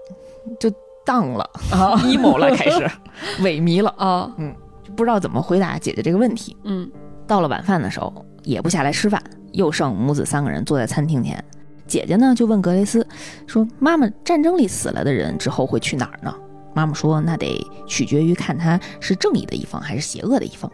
[0.58, 0.72] 就
[1.06, 2.89] 荡了啊，emo 了，开始
[3.43, 6.56] 萎靡了，啊嗯就不知道怎么回答姐姐这个问题。
[6.64, 6.89] 嗯
[7.28, 9.22] 到了晚饭的时候，也不下来吃饭，
[9.52, 11.43] 又剩母子三个人坐在餐厅前。
[11.86, 13.06] 姐姐呢就问格雷斯
[13.46, 16.34] 说：“妈妈，战争里死了的人之后会去哪儿呢？”
[16.74, 20.72] 妈妈说：“那得取决于看他是正义的一方还是邪恶的一方。”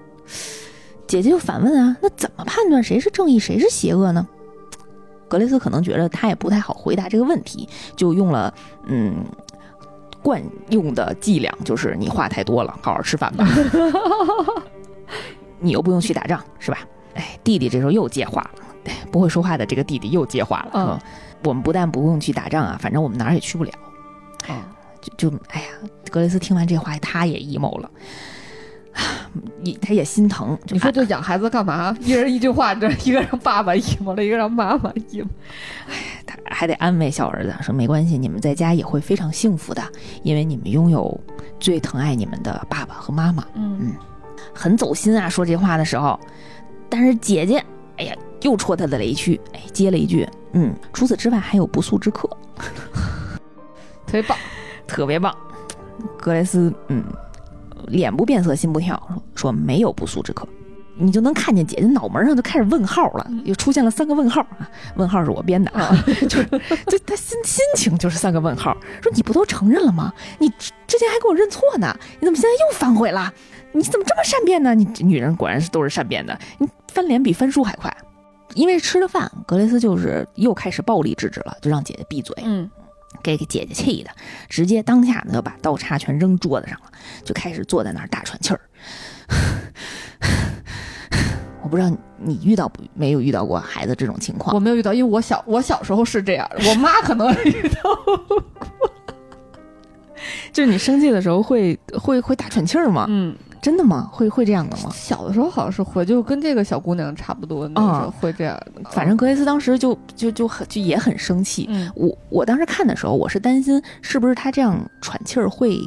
[1.11, 4.25] 姐姐就反问啊：“那怎么判断谁是正义，谁是邪恶呢？”
[5.27, 8.53] 格雷斯可能觉得他也不太好回答这个问题，就用了
[8.85, 9.15] 嗯
[10.23, 13.45] 惯用的伎俩，就是你话太多了，好好吃饭吧。
[15.59, 16.77] 你又不用去打仗，是吧？
[17.15, 20.99] 哎，弟弟这时候又接话了，哎，不会说话的这个弟弟又接话了，嗯
[21.43, 23.71] 我们不但不用去打仗啊，反正我们哪儿也去不了。
[24.47, 24.65] 啊
[25.01, 25.67] 就就哎呀，
[26.09, 27.91] 格雷斯听完这话，他也 emo 了，
[29.63, 30.57] 也他也心疼。
[30.67, 31.95] 你说这养孩子干嘛？
[32.01, 35.25] 一人一句话，这一个让爸爸 emo 了，一个让妈妈 emo。
[36.25, 39.81] 他还得安慰小儿子说：“没关系，你们在家也会非常幸福的，
[40.23, 41.19] 因为你们拥有
[41.59, 43.93] 最疼爱你们的爸爸和妈妈。”嗯嗯
[44.53, 46.19] 很走心啊，说这话的时候，
[46.89, 47.63] 但是姐姐，
[47.97, 52.27] 哎呀，又戳他的雷区，哎，接了一句：“嗯，除此之外还有不速之客，
[54.05, 54.37] 特别棒。
[54.87, 55.33] 特别棒。”
[56.19, 57.03] 格雷斯，嗯，
[57.87, 59.01] 脸不变色心不跳，
[59.35, 60.47] 说说没有不速之客。
[60.97, 64.69] 你就能看见姐姐脑门上就开始问号了，又出现了三个问号啊！
[64.97, 65.89] 问号是我编的啊，
[66.29, 66.45] 就是
[66.85, 70.13] 就他心心情就是三个问号，说你不都承认了吗？
[70.37, 73.33] 你之之前还给我认错呢，你怎么现在又反悔了？
[73.71, 74.75] 你怎么这么善变呢？
[74.75, 77.91] 你这女人果然是都是善变的，你翻脸比翻书还快。
[78.53, 82.35] 因为吃了饭，格雷斯就是又开始暴力制止了，就让姐姐闭嘴。
[82.43, 82.69] 嗯
[83.23, 84.09] 给给姐姐气的，
[84.49, 86.91] 直接当下呢就把刀叉全扔桌子上了，
[87.23, 88.61] 就开始坐在那儿大喘气儿。
[91.63, 94.59] 我不知道你你遇到不没有遇到过孩子这种情况我？
[94.59, 98.43] 没有遇到，因为我小我小时候是这样的，我妈可能遇到过。
[100.51, 103.05] 就是你生气的时候会会会大喘气儿吗？
[103.07, 104.09] 嗯真的吗？
[104.11, 104.89] 会会这样的吗？
[104.91, 108.89] 小的时候好像是会，就跟这个小姑娘差不多，那个时候啊会这样的。
[108.89, 111.67] 反正格雷斯当时就就就很就也很生气。
[111.69, 115.79] 嗯，我我当时看的时候，我是担心是不是他这样喘气儿会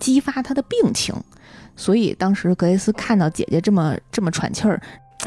[0.00, 1.14] 激发他的病情，
[1.76, 4.80] 所以当时格雷斯看到姐姐这么这么喘气儿，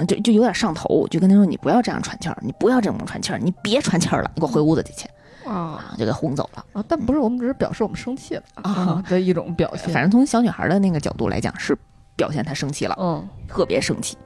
[0.06, 5.08] 就就有点上头，就跟他说：“你不要这样喘气儿，你不要这么喘气儿，你别喘气儿了，你给我回屋子里去。”
[5.48, 6.66] 啊啊，就给轰走了。
[6.74, 9.94] 啊，但不是，我们只是表示我们生气了啊啊 的一种表现。
[9.94, 11.78] 反正从小女孩的那个角度来讲，是
[12.16, 14.18] 表现她生气了，嗯，特别生气。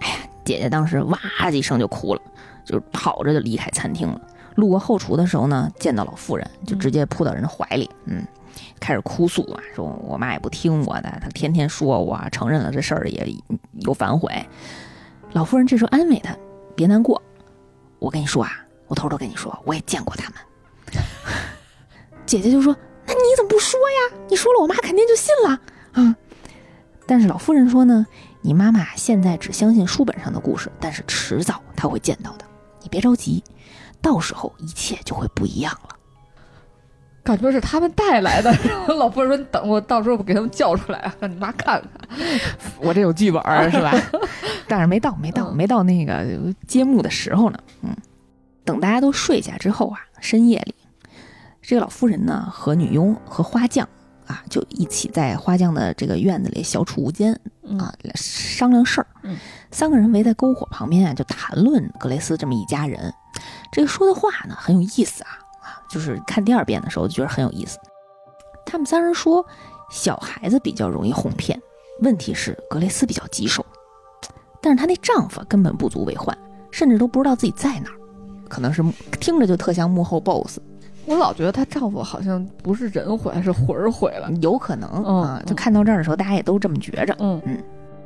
[0.00, 1.18] 哎呀，姐姐当时哇
[1.50, 2.20] 的一声就哭了，
[2.64, 4.20] 就跑着就离开餐厅了。
[4.56, 8.26] 路过后厨的时候呢，见到老妇人，就直接扑到人怀里，嗯，
[8.80, 13.34] 开始哭诉啊，说我妈也不听我的，她天天说我，承认了这事儿也
[13.80, 14.32] 有反悔。
[15.32, 16.34] 老妇人这时候安慰她，
[16.74, 17.20] 别难过，
[17.98, 18.50] 我跟你说啊，
[18.88, 20.34] 我偷偷跟你说，我也见过他们。
[22.26, 22.76] 姐姐就说
[23.06, 24.16] ：“那你怎么不说呀？
[24.28, 25.60] 你说了，我妈肯定就信了
[25.92, 26.16] 啊。”
[27.06, 28.04] 但是老夫人说呢
[28.42, 32.44] ：“你妈妈现在只相信书本上的故事，但是迟早她会见到的，
[32.82, 33.44] 你别着急，
[34.00, 35.90] 到时候一切就会不一样了。
[37.22, 38.52] 感觉是他们带来的。
[38.94, 42.18] 老夫人说：“你等我，到时候我给他们叫出来啊，让你妈看看。
[42.78, 43.92] 我这有剧本儿是吧？
[44.68, 46.24] 但是没到，没到，嗯没到那个
[46.66, 47.58] 揭幕的时候呢。
[47.82, 47.96] 嗯，
[48.66, 50.74] 等大家都睡下之后啊，深夜里，
[51.62, 53.88] 这个老妇人呢和女佣和花匠
[54.26, 59.06] 啊就一起在花匠的这个院子里小储物间”嗯啊，商量事儿。
[59.22, 59.38] 嗯
[59.70, 63.12] 三个人围在篝火旁边啊，就谈论格雷斯这么一家人。
[63.70, 65.30] 这个说的话呢很有意思啊
[65.62, 67.78] 啊，就是看第二遍的时候就觉得很有意思。
[68.64, 69.46] 他们三人说，
[69.90, 71.60] 小孩子比较容易哄骗，
[72.02, 73.64] 问题是格雷斯比较棘手，
[74.60, 76.36] 但是她那丈夫根本不足为患，
[76.72, 77.96] 甚至都不知道自己在哪儿，
[78.48, 78.84] 可能是
[79.20, 80.58] 听着就特像幕后 boss，
[81.06, 84.30] 我老觉得她丈夫好像不是人毁，是魂儿毁了。
[84.40, 85.42] 有可能嗯啊。
[85.46, 87.14] 就嗯看到这儿的时候，大家也都这么觉着。
[87.18, 87.62] 嗯嗯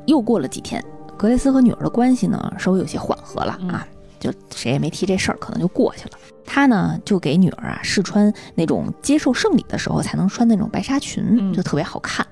[0.06, 0.82] 又过了几天，
[1.16, 3.86] 格雷斯和女儿的关系呢稍微有些缓和了啊，
[4.18, 6.18] 就谁也没提这事儿，可能就过去了。
[6.44, 12.26] 她呢就给女儿啊试穿那种接受圣礼的时候才能穿那种白纱裙，嗯就特别好看。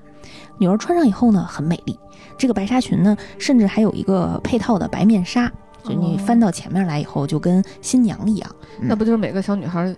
[0.57, 1.97] 女儿穿上以后呢很美丽，
[2.37, 5.49] 这个白纱裙呢甚至还有一个配套的白面纱，
[5.83, 8.55] 就你哦翻到前面来以后就跟新娘一样。
[8.81, 9.95] 那不就是每个小女孩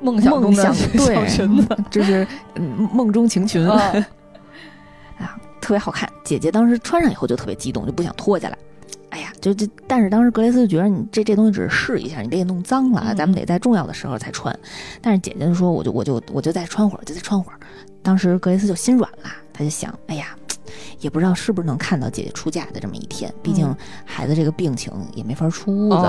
[0.00, 1.76] 梦想中的梦想小对裙子？
[1.90, 3.76] 就是嗯梦中情裙啊
[5.18, 6.08] 啊，特别好看。
[6.24, 8.58] 姐姐当时穿上以后就特别激动，就不想脱下来。
[9.10, 14.56] 哎呀，就这，但是当时格雷斯就觉得你这这东西只是试一下，你别给弄脏了，嗯咱们得在重要的时候才穿。
[15.02, 17.58] 但是姐姐就说，我就我就我就再穿会儿，就再穿会儿。
[18.02, 20.34] 当时格雷斯就心软了，他就想，哎呀，
[21.00, 26.02] 也不知道是不是能看到姐姐出嫁的这么一天，毕竟嗯孩子这个病情也没法出屋子、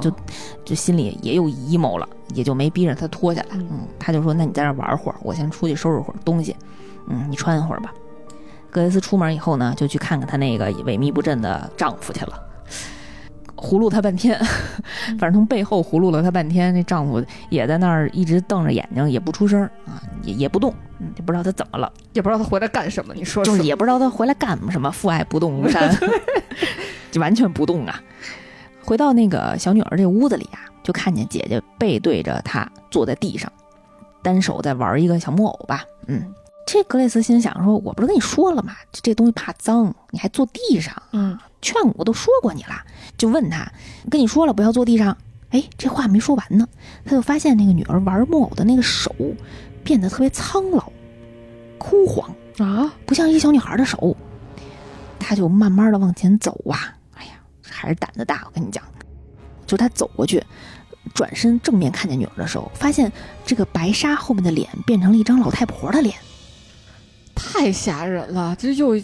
[0.00, 0.12] 就
[0.64, 3.48] 就心里也有疑谋了，也就没逼着他脱下来。
[3.52, 6.54] 嗯嗯，他就说，那你在这儿玩会儿，我先出去收拾会儿东西。
[7.08, 7.92] 嗯，你穿一会儿吧。
[8.70, 12.38] 格雷斯出门以后呢，就去看看她那个萎靡不振的丈夫去了。
[13.60, 14.38] 葫芦他半天，
[15.18, 23.12] 反正从背后葫芦了他半天，那丈夫也在那儿一直瞪着眼睛，也不出声啊，也也不动，嗯，就不知道他怎么了，也不知道他回来干什么。
[23.14, 25.94] 你说就是是也不知道他回来干什么，父爱不动如山，
[27.10, 28.00] 就完全不动啊。
[28.84, 33.52] 回到那个小女儿这屋子里啊，就看见姐姐背对着她坐在地上，
[34.22, 35.84] 单手在玩一个小木偶吧。
[36.06, 36.32] 嗯，
[36.66, 38.72] 这格雷斯心想说：“我不是跟你说了吗？
[38.90, 42.84] 这这东西怕脏，你还坐地上，嗯劝我都说过你了。”
[43.18, 43.70] 就问他
[44.10, 45.16] ：“跟你说了不要坐地上。”
[45.50, 46.68] 哎，这话没说完呢，
[47.06, 49.14] 他就发现那个女儿玩木偶的那个手
[49.82, 50.92] 变得特别苍老、
[51.78, 52.34] 枯黄。
[52.58, 54.16] 啊，不像一个小女孩的手，
[55.18, 57.30] 他就慢慢的往前走啊，哎呀，
[57.62, 58.84] 还是胆子大，我跟你讲，
[59.64, 60.44] 就他走过去，
[61.14, 63.10] 转身正面看见女儿的时候，发现
[63.46, 66.14] 这个白纱后面的脸变成了一张老太婆的脸，
[67.34, 68.56] 太吓人了！
[68.56, 69.00] 这又，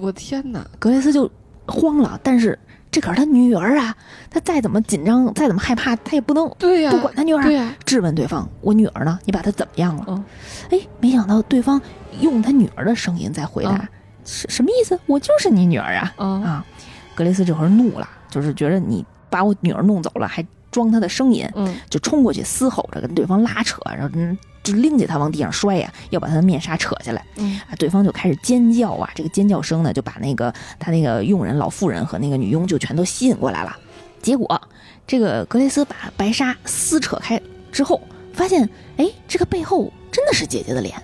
[0.00, 0.66] 我天哪！
[0.78, 1.30] 格雷斯就
[1.70, 2.58] 慌了，但是
[2.90, 3.94] 这可是他女儿啊，
[4.28, 9.18] 他再怎么紧张，再怎么害怕，他也不能对呀、不管他女儿啊，对呀、质问对方：“我女儿呢？
[9.24, 10.24] 你把她怎么样了？”嗯
[10.70, 11.80] 哎，没想到对方
[12.20, 13.88] 用他女儿的声音在回答：“嗯
[14.24, 14.98] 什什么意思？
[15.06, 16.66] 我就是你女儿啊！”啊啊，
[17.14, 27.74] 格雷斯这会儿怒了，就是觉得你把我女儿弄走了，还装他的声音，嗯就冲过去嘶吼着跟对方拉扯，然后嗯，就拎起他往地上摔呀，要把他的面纱扯下来嗯啊！
[27.78, 33.76] 对方就开始尖叫啊，这个尖叫声呢，就把那个他那个佣人老妇人和那个女佣就全都吸引过来了。
[34.22, 34.60] 结果
[35.06, 37.40] 这个格雷斯把白纱撕扯开
[37.72, 38.00] 之后，
[38.32, 40.94] 发现哎，这个背后真的是姐姐的脸。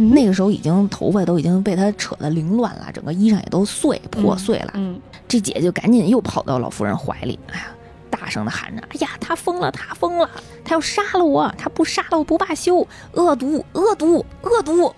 [0.00, 4.70] 嗯那个时候已经头发都已经被他扯得凌乱了，整个衣裳也都碎破碎了。
[4.74, 7.66] 嗯这姐就赶紧又跑到老妇人怀里，哎呀，
[8.10, 10.28] 大声的喊着：“哎呀，他疯了，他疯了，
[10.64, 14.94] 他要杀了我，他不杀了我不罢休，恶毒，恶毒，恶毒！”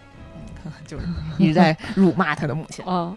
[0.86, 1.06] 就是
[1.38, 2.84] 一直在辱骂他的母亲。
[2.84, 3.16] 啊，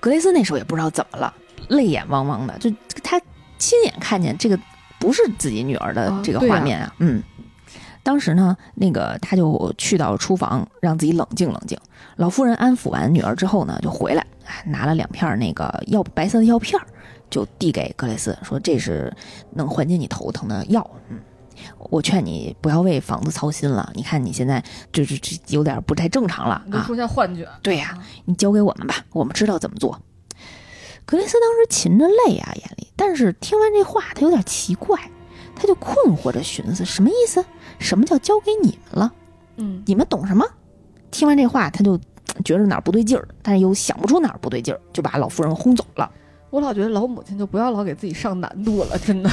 [0.00, 1.32] 格雷斯那时候也不知道怎么了，
[1.68, 2.70] 泪眼汪汪的，就
[3.02, 3.20] 他
[3.58, 4.58] 亲眼看见这个
[4.98, 7.22] 不是自己女儿的这个画面啊，嗯。
[8.02, 11.76] 当时呢，那个他就去到厨房，让自己冷静冷静。
[12.14, 16.86] 老妇人安抚完女儿之后呢，就回来，哎拿了两片那个药白色的药片儿，
[17.30, 19.14] 就递给格雷斯，说这是
[19.52, 20.88] 能缓解你头疼的药。
[21.08, 21.18] 嗯，
[21.90, 24.62] 我劝你不要为房子操心了，你看你现在
[24.92, 26.64] 这这这有点不太正常了啊。
[26.70, 27.48] 都出现幻觉。
[27.62, 30.00] 对呀、你交给我们吧，我们知道怎么做。
[31.04, 34.98] 格雷斯当时噙着泪啊，眼里，但是听完这话，他有点奇怪，
[35.54, 37.44] 他就困惑着寻思，什么意思？
[37.78, 39.12] 什么叫交给你们了？
[39.56, 40.44] 嗯，你们懂什么？
[41.12, 41.96] 听完这话，他就
[42.44, 46.10] 觉得哪儿不对劲儿，但是又想不出哪儿不对劲儿，就把老妇人轰走了。
[46.50, 49.30] 我老觉得老母亲就不要老给自己上难度了，真的。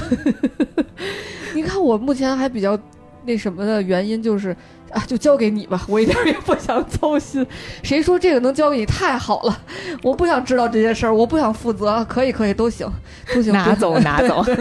[1.53, 2.77] 你看我目前还比较
[3.25, 4.55] 那什么的原因就是
[4.91, 7.45] 啊，就交给你吧，我一点儿也不想操心。
[7.83, 8.85] 谁说这个能交给你？
[8.85, 9.61] 太好了，
[10.01, 12.91] 我不想知道这些事儿，我不想负责，可以可以都行，
[13.33, 14.43] 都行，拿走拿走。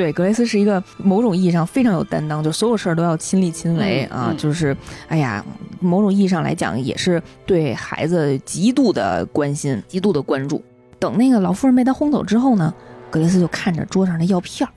[0.00, 4.74] 对，格雷斯是一个某种意义上非常有担当，就所有事儿都要亲力亲为、啊，就是
[5.08, 5.44] 哎呀，
[5.78, 10.64] 某种意义上来讲，也是对孩子极度的关心、极度的关注。
[10.98, 12.72] 等那个老妇人被他轰走之后呢，
[13.10, 14.72] 格雷斯就看着桌上的药片儿，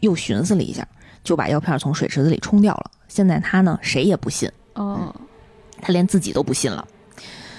[0.00, 0.88] 又寻思了一下，
[1.22, 2.90] 就把药片儿从水池子里冲掉了。
[3.08, 5.14] 现在他呢，谁也不信，哦，
[5.82, 6.82] 他连自己都不信了。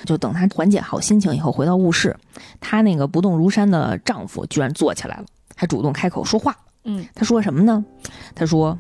[0.04, 2.18] 就等他缓解好心情以后，回到卧室，
[2.60, 5.26] 她那个不动如山的丈夫居然坐起来了，
[5.56, 6.58] 还主动开口说话。
[6.88, 7.86] 嗯他说什么呢？
[8.34, 8.78] 他说：“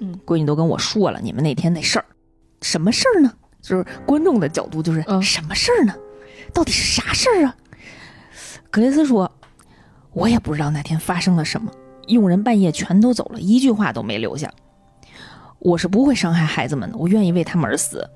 [0.00, 2.04] 嗯，闺女都跟我说了，你们那天那事儿，
[2.60, 3.32] 什么事儿呢？
[3.62, 5.94] 就是观众的角度，就是、嗯什么事儿呢？
[6.52, 7.56] 到底是啥事儿啊？”
[8.70, 9.30] 格雷斯说
[10.12, 11.72] ：“我也不知道那天发生了什么，
[12.08, 14.52] 佣人半夜全都走了，一句话都没留下。
[15.60, 18.06] 我是不会伤害孩子们的，我愿意为他们而死。”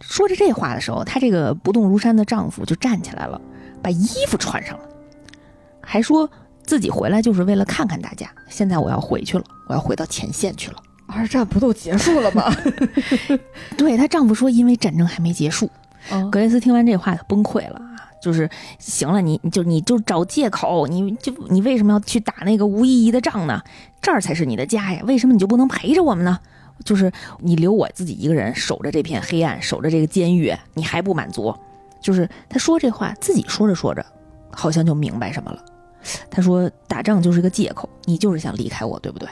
[0.00, 3.38] 说着这话的时候，她这个不动如山的丈夫就站起来了，
[3.82, 4.88] 把衣服穿上了，
[5.82, 6.28] 还说
[6.70, 8.30] 自己回来就是为了看看大家。
[8.48, 10.76] 现在我要回去了，我要回到前线去了。
[11.08, 12.44] 二战不都结束了吗？
[13.76, 15.68] 对她丈夫说，因为战争还没结束。
[16.12, 18.06] 嗯格雷斯听完这话，她崩溃了啊！
[18.22, 18.48] 就是
[18.78, 23.60] 行了，你你就你就找借口，你就你为什么要去打那个无意义的仗呢？
[24.00, 26.38] 这儿才是你的家呀，为什么你就不能陪着我们呢？
[26.84, 27.10] 就是
[27.40, 31.52] 你留我自己一个人守着这片黑暗，守着这个监狱，你还不满足？
[32.00, 34.06] 就是他说这话，自己说着说着，
[34.52, 35.64] 好像就明白什么了。
[36.30, 39.28] 他说打仗就是个借口，你就是想离开我，对不对？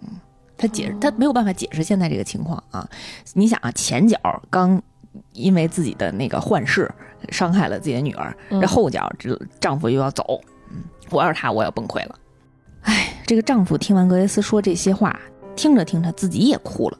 [0.00, 0.08] 嗯，
[0.56, 2.88] 他解释，他没有办法解释现在这个情况啊。
[3.34, 4.18] 你想啊，前脚
[4.50, 4.80] 刚
[5.32, 6.90] 因为自己的那个幻视
[7.30, 10.40] 伤害了自己的女儿，嗯这后脚这丈夫又要走，
[10.70, 12.18] 嗯，我要是他，我要崩溃了。
[12.82, 15.18] 哎，这个丈夫听完格雷斯说这些话，
[15.54, 16.98] 听着听着自己也哭了。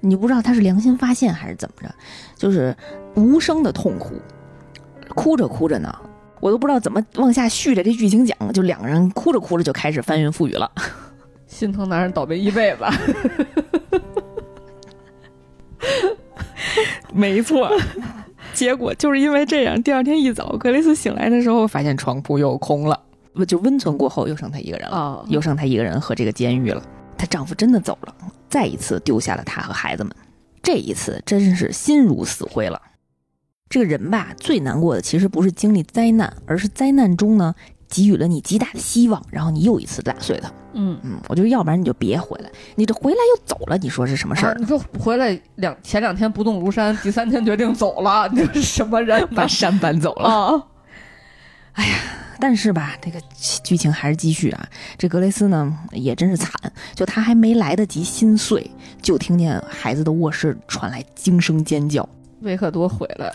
[0.00, 1.94] 你不知道他是良心发现还是怎么着，
[2.36, 2.76] 就是
[3.14, 4.20] 无声的痛哭，
[5.14, 5.96] 哭着哭着呢，
[6.44, 10.70] 我都不知道怎么往下续着这剧情讲，就两个人哭着哭着就开始翻云覆雨了。
[11.48, 12.84] 心疼男人倒霉一辈子。
[17.14, 17.70] 没错，
[18.52, 23.00] 结果就是因为这样，第二天一早，格雷斯醒来的时候，发现床铺又空了，
[23.48, 26.82] 就温存过后又剩她一个人了，哦，又剩她一个人和这个监狱了。
[27.16, 28.14] 她丈夫真的走了，
[28.50, 30.14] 再一次丢下了她和孩子们。
[30.62, 32.78] 这一次真是心如死灰了。
[33.74, 37.52] 这个人吧，最难过的其实不是经历灾难，而是灾难中呢
[37.88, 40.48] 给予了你极大的希望，然后你又一次打碎它。
[40.74, 44.52] 嗯，嗯，我觉得要不然你就别回来，你这回来又走了，你说是什么事儿？
[44.52, 49.44] 啊你说回来两前两天不动如山，第三天决定走了，你这是什么人 把？
[49.48, 50.28] 山搬走了。
[50.28, 50.68] 啊，
[52.38, 53.20] 但是吧，这个
[53.64, 54.68] 剧情还是继续啊。
[54.96, 56.52] 这格雷斯呢也真是惨，
[56.94, 58.70] 就他还没来得及心碎，
[59.02, 62.08] 就听见孩子的卧室传来惊声尖叫。
[62.44, 63.34] 维克多回来了。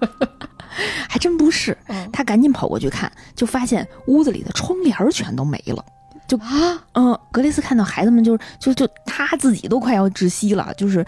[1.08, 5.84] 还真不是，嗯他赶紧跑过去看，就发现屋子里的窗帘全都没了。
[6.38, 11.04] 啊，嗯，格雷斯看到孩子们就是就就他自己都快要窒息了，就是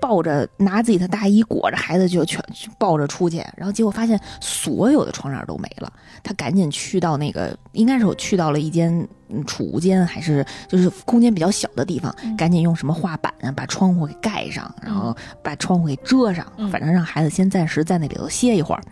[0.00, 5.92] 抱着拿自己的大衣裹着孩子就全就抱着出去，然后结果发现所有的窗帘都没了。
[6.22, 8.92] 他赶紧去到那个应该是我去到了一间
[9.28, 18.82] 嗯储物间，还是就是空间比较小的地方，嗯赶紧用什么画板啊把窗户给盖上，然后把窗户给遮上，嗯反正让孩子先暂时在那里头歇一会儿。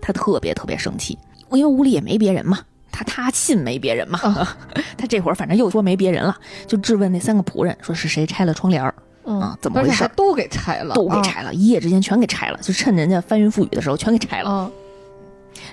[0.00, 1.18] 他特别特别生气，
[1.50, 2.60] 因为屋里也没别人嘛。
[2.90, 4.18] 他他信没别人嘛，
[4.96, 6.36] 他这会儿反正又说没别人了，
[6.66, 14.50] 就质问那三个仆人，说是谁拆了窗帘儿，嗯啊怎么回事还都给拆了，都给拆了，一夜之间全给拆了，就趁人家翻云覆雨的时候全给拆了。
[14.50, 14.70] 啊。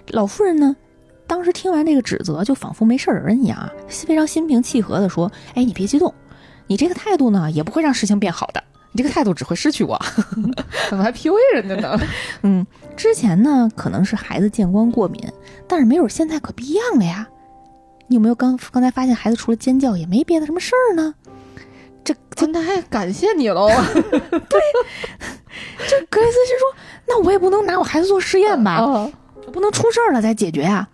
[0.09, 0.75] 老夫人呢，
[1.27, 6.13] 当时听完这个指责，就仿佛没事人一样啊，非常心平气和的说：“哎，你别激动，
[6.67, 8.63] 你这个态度呢，也不会让事情变好的。
[8.91, 9.99] 你这个态度只会失去我。
[10.89, 11.99] 怎么还 PUA 人家呢？
[12.43, 12.65] 嗯，
[12.95, 15.21] 之前呢可能是孩子见光过敏，
[15.67, 17.27] 但是没准现在可不一样了呀。
[18.07, 21.13] 你有没有刚刚才发现孩子除了尖叫也没别的什么事儿呢？
[22.03, 23.67] 这这那还感谢你喽。
[24.11, 24.61] 对
[25.87, 26.75] 这格雷斯是说，
[27.07, 28.73] 那我也不能拿我孩子做实验吧？
[28.73, 29.11] 啊
[29.45, 30.87] 我不能出事儿了再解决呀。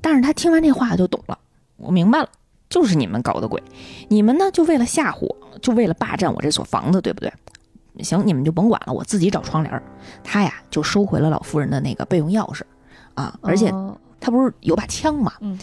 [0.00, 1.38] 但是他听完这话就懂了，
[1.76, 2.28] 我明白了，
[2.68, 3.62] 就是你们搞的鬼，
[4.08, 7.32] 你们呢就为了吓唬我，就为了霸占我这所房子，对不对？
[8.02, 9.82] 行，你们就甭管了，我自己找窗帘儿。
[10.22, 12.62] 他呀就收回了老夫人的那个备用钥匙，
[13.14, 15.58] 啊，而且哦他不是有把枪嘛，嗯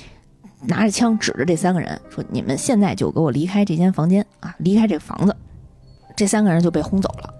[0.63, 5.35] 拿着枪指着这三个人说：“你们现在就给我离开这间房间啊，离开这个房子。”
[6.15, 7.33] 这三个人就被轰走了。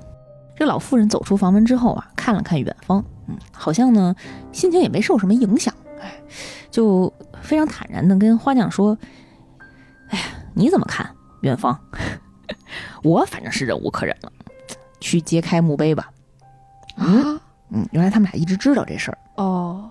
[0.55, 4.15] 这老妇人走出房门之后啊，看了看远方，嗯，好像呢
[4.51, 5.71] 心情也没受什么影响，
[6.01, 6.11] 哎，
[6.71, 7.13] 就
[7.43, 8.97] 非常坦然的跟花匠说
[10.09, 10.25] ：“哎呀，
[10.55, 11.07] 你怎么看
[11.41, 11.79] 远方？
[13.03, 14.31] 我反正是忍无可忍了，
[15.01, 16.09] 去揭开墓碑吧。”
[16.95, 17.41] 嗯啊
[17.73, 19.17] 嗯，原来他们俩一直知道这事儿。
[19.35, 19.89] 哦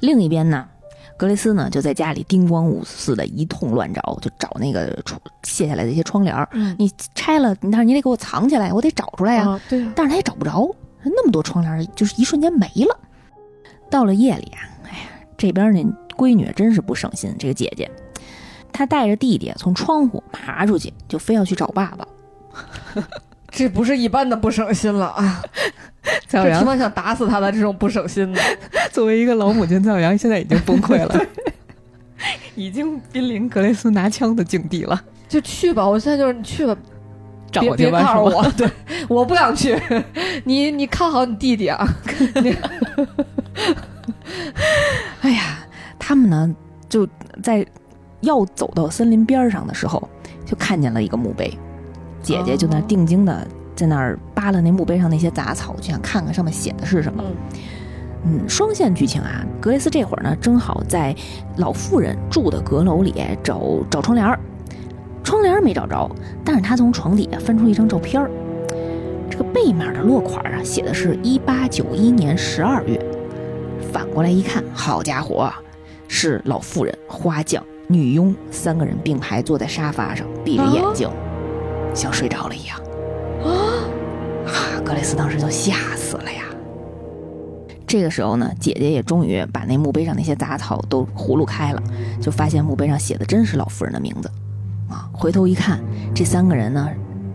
[0.00, 0.68] 另一边呢，
[1.16, 6.46] 格雷斯呢就在家里叮咣五四的一通乱找，就找那个窗卸下来的一些窗帘儿。
[6.52, 10.70] 嗯你拆了，但是你得给我藏起来，我得找出来呀、啊对呀但是他也找不着，
[11.02, 12.98] 那么多窗帘儿就是一瞬间没了。
[13.88, 15.82] 到了夜里啊，哎呀，这边那
[16.16, 17.90] 闺女真是不省心，这个姐姐，
[18.72, 22.06] 她带着弟弟从窗户爬出去，就非要去找爸爸。
[23.56, 25.42] 这不是一般的不省心了啊！
[26.28, 28.40] 蔡这他妈想打死他的这种不省心的，
[28.92, 31.26] 作为一个老母亲，蔡小阳现在已经崩溃了，
[32.54, 35.02] 已经濒临格雷斯拿枪的境地了。
[35.26, 35.88] 就去吧！
[35.88, 36.76] 我现在就是你去吧，
[37.50, 38.70] 找别别告诉我，对，
[39.08, 39.80] 我不想去。
[40.44, 41.88] 你你看好你弟弟啊！
[45.22, 45.66] 哎呀，
[45.98, 46.54] 他们呢
[46.90, 47.08] 就
[47.42, 47.66] 在
[48.20, 50.06] 要走到森林边儿上的时候，
[50.44, 51.58] 就看见了一个墓碑，
[52.26, 53.46] 姐姐就那定睛的
[53.76, 57.22] 在那儿扒拉那墓碑上那些杂草，就想看看上面写的是什么。
[58.24, 61.14] 嗯，双线剧情啊，格雷斯这会儿呢正好在
[61.58, 63.14] 老妇人住的阁楼里
[63.44, 64.36] 找找窗帘儿，
[65.22, 66.10] 窗帘儿没找着，
[66.44, 68.28] 但是他从床底下翻出一张照片儿，
[69.30, 73.00] 这个背面的落款啊写的是一八九一年十二月，
[73.92, 75.48] 反过来一看，好家伙，
[76.08, 81.08] 是老妇人、花匠、女佣三个人并排坐在沙发上，闭着眼睛，
[81.96, 82.78] 像睡着了一样。
[83.42, 83.50] 啊，
[84.46, 86.44] 啊，格雷斯当时就吓死了呀。
[87.86, 91.82] 这个时候呢，姐姐也终于把那墓碑上那些杂草都葫芦开了，
[92.20, 94.30] 就发现墓碑上写的真是老夫人的名字。
[94.90, 95.80] 啊，回头一看，
[96.14, 96.88] 这三个人呢，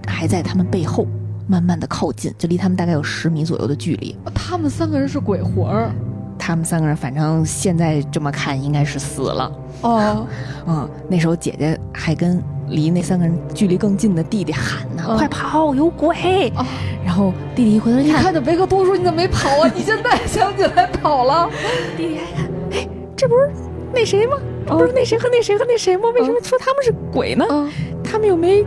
[0.06, 1.08] 还在他们背后
[1.48, 4.16] 慢慢的靠近，就离他们大概有十米左右的距离。
[4.36, 5.90] 他们三个人是鬼魂儿
[6.38, 9.52] 他们三个人，反正现在这么看，应该是死了。
[9.82, 10.28] 哦，
[10.68, 16.66] 嗯，那时候姐姐还跟离那三个人距离更近的弟弟喊呢：“嗯快跑，有鬼！”哦
[17.04, 19.72] 然后弟弟一回头一看，你看着维克多说你怎么没跑啊？
[19.76, 21.50] 你现在想起来跑了？
[21.98, 23.50] 弟弟还看，哎，这不是
[23.94, 24.38] 那谁吗？
[24.68, 26.04] 哦不是那谁和那谁和那谁吗？
[26.16, 27.46] 为什么说他们是鬼呢？
[27.50, 27.70] 嗯，
[28.04, 28.64] 他们又没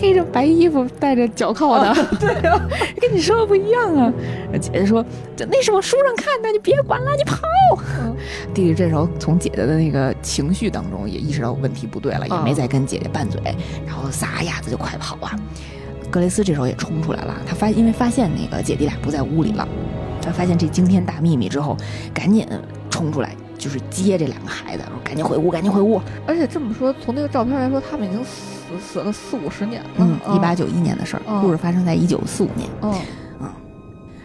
[0.00, 2.58] 披着白衣服，戴着脚铐的， 对啊，
[2.98, 4.10] 跟你说的不一样啊。
[4.58, 5.04] 姐姐说
[5.36, 7.36] ：“这那是我书上看的，你别管了，你跑。
[8.00, 8.16] 嗯
[8.54, 13.40] 弟弟这时候从姐姐的那个情绪当中也意识到问题不对了，也没嗯再跟姐姐拌嘴，
[13.86, 15.38] 然后撒丫子就快跑啊。
[16.10, 19.68] 格雷斯这时候也冲出来了，他发因为发现那个姐弟俩不在屋里了，
[20.22, 21.76] 他发现这惊天大秘密之后，
[22.14, 22.46] 赶紧
[22.90, 26.00] 冲出来，就是接这两个孩子，说赶紧回屋，赶紧回屋。
[26.26, 29.88] 而且这么说，从那个照片来说，他们已经死死了四五十年了。
[29.96, 32.68] 嗯，一八九一年的事儿，嗯故事发生在一九四五年。
[32.82, 32.94] 嗯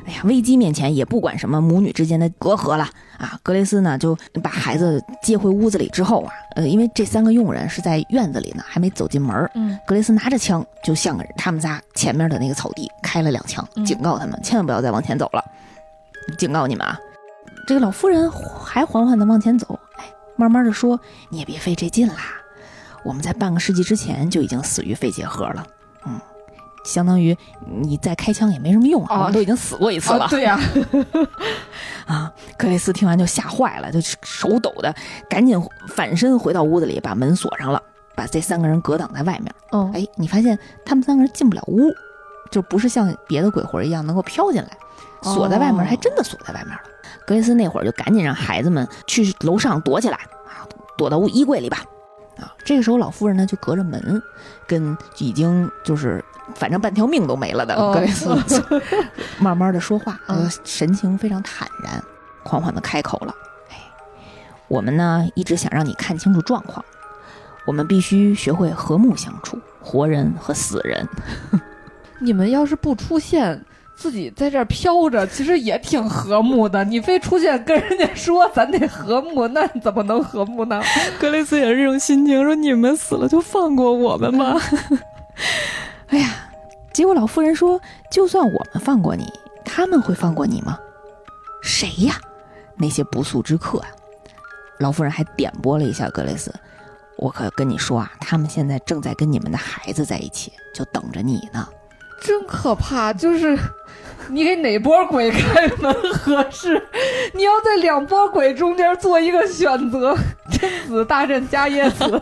[0.07, 2.87] 哎呀，危机面前也不管什么母女之间的隔阂了
[3.17, 3.39] 啊！
[3.41, 9.49] 格雷斯呢就把孩子接回屋子里之后啊，呃，因为这三个佣人是在院子里呢，还没走进门儿。
[9.55, 15.43] 嗯格雷斯拿着枪就向着他们仨前面的那个草地开了两枪，嗯警告他们千万不要再往前走了，
[16.37, 16.99] 警告你们啊！
[17.65, 20.99] 这个老夫人还缓缓地往前走，哎，慢慢的说
[21.31, 22.13] ：“你也别费这劲啦，
[23.05, 25.65] 我们在半个世纪之前就已经死于肺结核了，
[26.07, 26.19] 嗯，
[26.83, 30.59] 相当于你再开枪也没什么用我们都已经死过一次了啊，对呀，
[32.07, 34.93] 啊！”克雷斯听完就吓坏了，就手抖的
[35.29, 35.55] 赶紧
[35.89, 37.81] 反身回到屋子里，把门锁上了，
[38.15, 39.53] 把这三个人隔挡在外面。
[39.71, 41.93] 哦哎，你发现他们三个人进不了屋，
[42.49, 44.69] 就不是像别的鬼魂一样能够飘进来，
[45.21, 46.81] 锁在外面，哦还真的锁在外面了。
[47.27, 50.65] 格雷斯那会儿就赶紧让孩子们去楼上躲起来啊，
[50.97, 51.83] 躲到屋衣柜里吧。
[52.37, 54.21] 啊，这个时候老夫人呢就隔着门，
[54.67, 56.23] 跟已经就是
[56.55, 58.29] 反正半条命都没了的哦格雷斯
[59.39, 62.03] 慢慢的说话，嗯呃神情非常坦然，
[62.43, 63.33] 缓缓的开口了
[63.71, 63.77] ：“哎，
[64.67, 66.83] 我们呢一直想让你看清楚状况，
[67.65, 71.07] 我们必须学会和睦相处，活人和死人。
[72.19, 73.65] 你们要是不出现，
[73.95, 76.83] 自己在这儿飘着，其实也挺和睦的。
[76.83, 80.81] 你非出现跟人家说咱得和睦，那怎么能和睦呢？
[81.19, 84.55] 格雷斯也是这种心情，说你们死了就放过我们吧。
[86.07, 86.49] 哎呀，
[86.93, 87.79] 结果老妇人说，
[88.11, 89.31] 就算我们放过你，
[89.63, 90.77] 他们会放过你吗？
[91.63, 92.15] 谁呀？
[92.77, 93.87] 那些不速之客啊！
[94.79, 96.53] 老妇人还点拨了一下格雷斯，
[97.17, 101.65] 我可跟你说啊，他们现在正在跟你们的孩子在一起，就等着你呢。
[102.21, 103.13] 真可怕！
[103.13, 103.57] 就是
[104.29, 106.81] 你给哪波鬼开门合适？
[107.33, 110.15] 你要在两波鬼中间做一个选择，
[110.51, 112.19] 贞子大战伽椰子，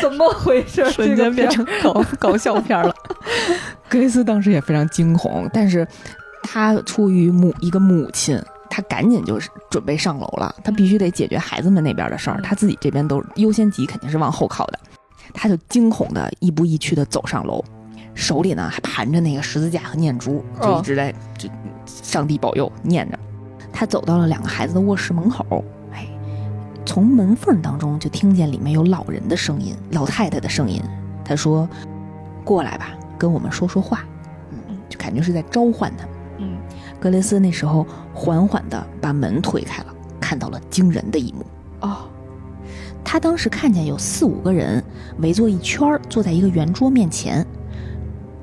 [0.00, 0.84] 怎么回事？
[0.90, 2.94] 瞬间变成搞搞笑片了。
[3.88, 5.86] 格雷斯当时也非常惊恐，但是
[6.42, 8.40] 他出于母一个母亲。
[8.74, 14.78] 他赶紧就是准备上楼了，他必须得解决孩子们那边的事儿，他自己这边都优先级肯定是往后靠的。
[15.34, 17.62] 他就惊恐的亦步亦趋的走上楼，
[18.14, 21.48] 手里呢还盘着那个十字架和念珠，就一直在就
[21.86, 23.18] 上帝保佑念着。
[23.72, 26.06] 他走到了两个孩子的卧室门口，哎，
[26.84, 30.80] 从门缝当中就听见里面有老人的声音，老太太的声音。
[31.24, 31.68] 他说
[32.44, 34.04] ：“过来吧，跟我们说说话。”
[34.68, 36.04] 嗯，就感觉是在召唤他。
[36.38, 36.58] 嗯
[37.00, 41.44] 格雷斯那时候缓缓地把门推开了，看到了惊人的一幕。
[41.80, 42.08] 哦，
[43.02, 44.84] 他当时看见有四五个人
[45.18, 47.44] 围坐一圈，坐在一个圆桌面前。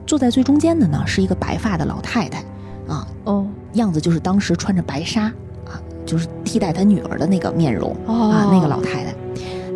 [0.09, 2.39] 坐在最中间的呢是一个白发的老太太，
[2.87, 5.25] 啊，哦，样子就是当时穿着白纱，
[5.65, 9.13] 啊，就是替代她女儿的那个面容啊，那个老太太。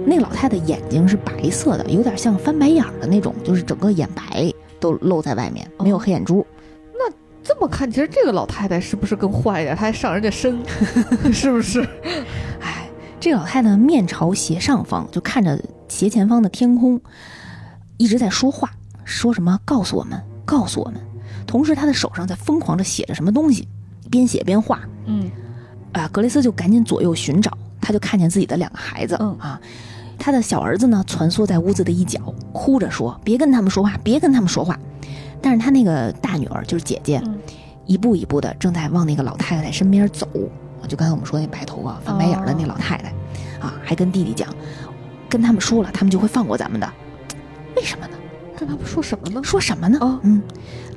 [0.07, 6.43] 那个老太太眼睛是白色的，有点像翻白眼的那种，就是整个眼白都露在外面，没有黑眼珠。
[7.43, 9.75] 这么看，其实这个老太太是不是更坏一点？
[9.75, 10.57] 她还上人家身，
[11.31, 11.87] 是不是？
[12.59, 16.99] 哎，这老太太面朝斜上方，就看着斜前方的天空，
[17.97, 18.71] 一直在说话，
[19.05, 19.59] 说什么？
[19.65, 20.99] 告诉我们，告诉我们。
[21.45, 23.67] 同时，他的手上在疯狂的写着什么东西，
[24.09, 24.79] 边写边画。
[25.05, 25.29] 嗯，
[25.91, 29.17] 啊，格雷斯就赶紧左右寻找，他就看见自己的两个孩子。
[29.19, 29.59] 嗯啊，
[30.17, 32.19] 他的小儿子呢，蜷缩在屋子的一角，
[32.53, 34.79] 哭着说：“别跟他们说话，别跟他们说话。”
[35.41, 37.21] 但是他那个大女儿就是姐姐，
[37.85, 40.27] 一步一步的正在往那个老太太身边走。
[40.87, 43.09] 就刚才我们说那白头发、翻白眼的那老太太，
[43.59, 44.47] 啊，还跟弟弟讲，
[45.29, 46.89] 跟他们说了，他们就会放过咱们的。
[47.75, 48.17] 为什么呢？
[48.57, 49.41] 跟他们说什么呢？
[49.43, 50.19] 说什么呢？
[50.23, 50.41] 嗯，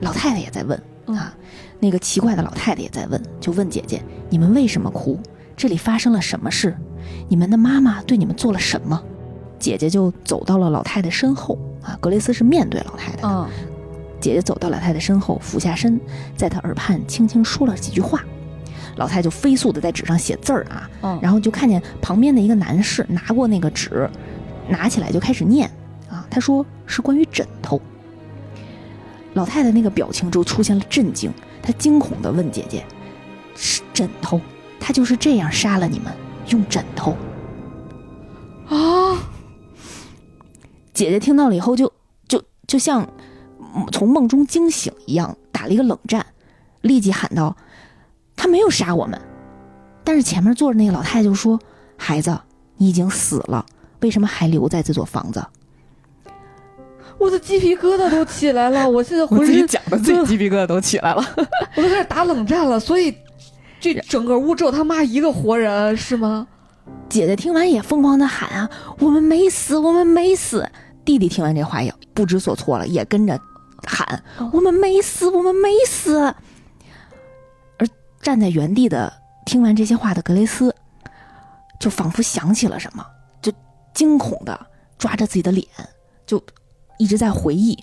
[0.00, 1.34] 老太太也在问啊，
[1.80, 5.18] 那个奇怪的老太太也在问，就问姐姐：你们为什么哭？
[5.56, 6.76] 这里发生了什么事？
[7.28, 9.02] 你们的妈妈对你们做了什么？
[9.58, 13.48] 姐姐就走到了老太太身后啊，格雷斯是面对老太太的。
[14.20, 16.00] 姐姐走到老太太身后，俯下身，
[16.36, 18.22] 在她耳畔轻轻说了几句话。
[18.96, 20.66] 老太太就飞速的在纸上写字儿
[21.02, 24.08] 啊，然后就看见旁边的一个男士拿过那个纸，
[24.68, 25.85] 拿起来就开始念啊。
[26.30, 27.80] 他说是关于枕头。
[29.34, 31.30] 老太太那个表情就出现了震惊，
[31.62, 32.84] 她惊恐的问姐姐
[33.54, 34.40] ：“是枕头？
[34.80, 36.12] 他就是这样杀了你们？
[36.48, 37.16] 用枕头？”
[38.68, 39.18] 啊！
[40.92, 41.92] 姐姐听到了以后，就
[42.28, 43.08] 就就像。
[43.92, 46.24] 从梦中惊醒一样，打了一个冷战，
[46.80, 47.54] 立即喊道
[48.34, 49.20] ：“他没有杀我们。”
[50.02, 51.60] 但是前面坐着那个老太太就说
[51.98, 52.40] ：“孩子，
[52.78, 53.66] 你已经死了，
[54.00, 55.46] 为什么还留在这座房子？”
[57.18, 61.22] 我的鸡皮疙瘩都起来了， 我现在我自己讲的自己鸡皮疙瘩都起来了，
[61.76, 62.78] 我都开始打冷战了。
[62.78, 63.14] 所以，
[63.80, 66.46] 这整个屋只有他妈一个活人是吗？
[67.08, 70.68] 姐姐听完也疯狂的喊啊：“我们没死，我们没死！”
[71.04, 73.38] 弟弟听完这话也不知所措了，也跟着。
[73.86, 76.34] 喊：“我们没死，我们没死。”
[77.78, 77.86] 而
[78.20, 79.12] 站在原地的
[79.44, 80.74] 听完这些话的格雷斯，
[81.78, 83.04] 就仿佛想起了什么，
[83.42, 83.52] 就
[83.94, 84.58] 惊恐的
[84.98, 85.66] 抓着自己的脸，
[86.26, 86.42] 就
[86.98, 87.78] 一直在回忆。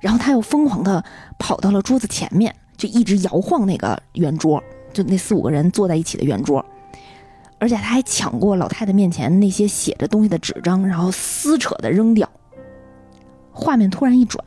[0.00, 1.04] 然后他又疯狂的
[1.38, 6.64] 跑到了桌子前面，就一直摇晃那个圆桌，就那四五个人坐在一起的圆桌。
[7.58, 12.28] 而且他还抢过老太太面前那些写着东西的纸张，然后撕扯的扔掉。
[13.50, 14.44] 画面突然一转。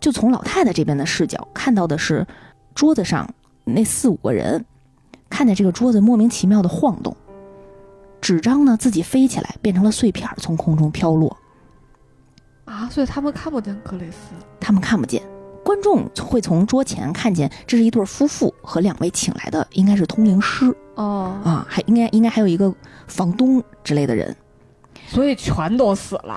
[0.00, 2.26] 就从老太太这边的视角看到的是，
[2.74, 3.32] 桌子上
[3.64, 4.64] 那四五个人，
[5.30, 7.16] 看见这个桌子莫名其妙的晃动，
[8.20, 11.36] 纸张呢自己飞起来变成了碎片，从空中飘落。
[12.66, 15.22] 啊，所以他们看不见克雷斯，他们看不见，
[15.64, 22.72] 观众会从桌前看见这是一对夫妇和两位请来的应该是通灵师哦啊，还应该应该还有一个
[23.06, 24.36] 房东之类的人。
[25.08, 26.36] 所以全都死了，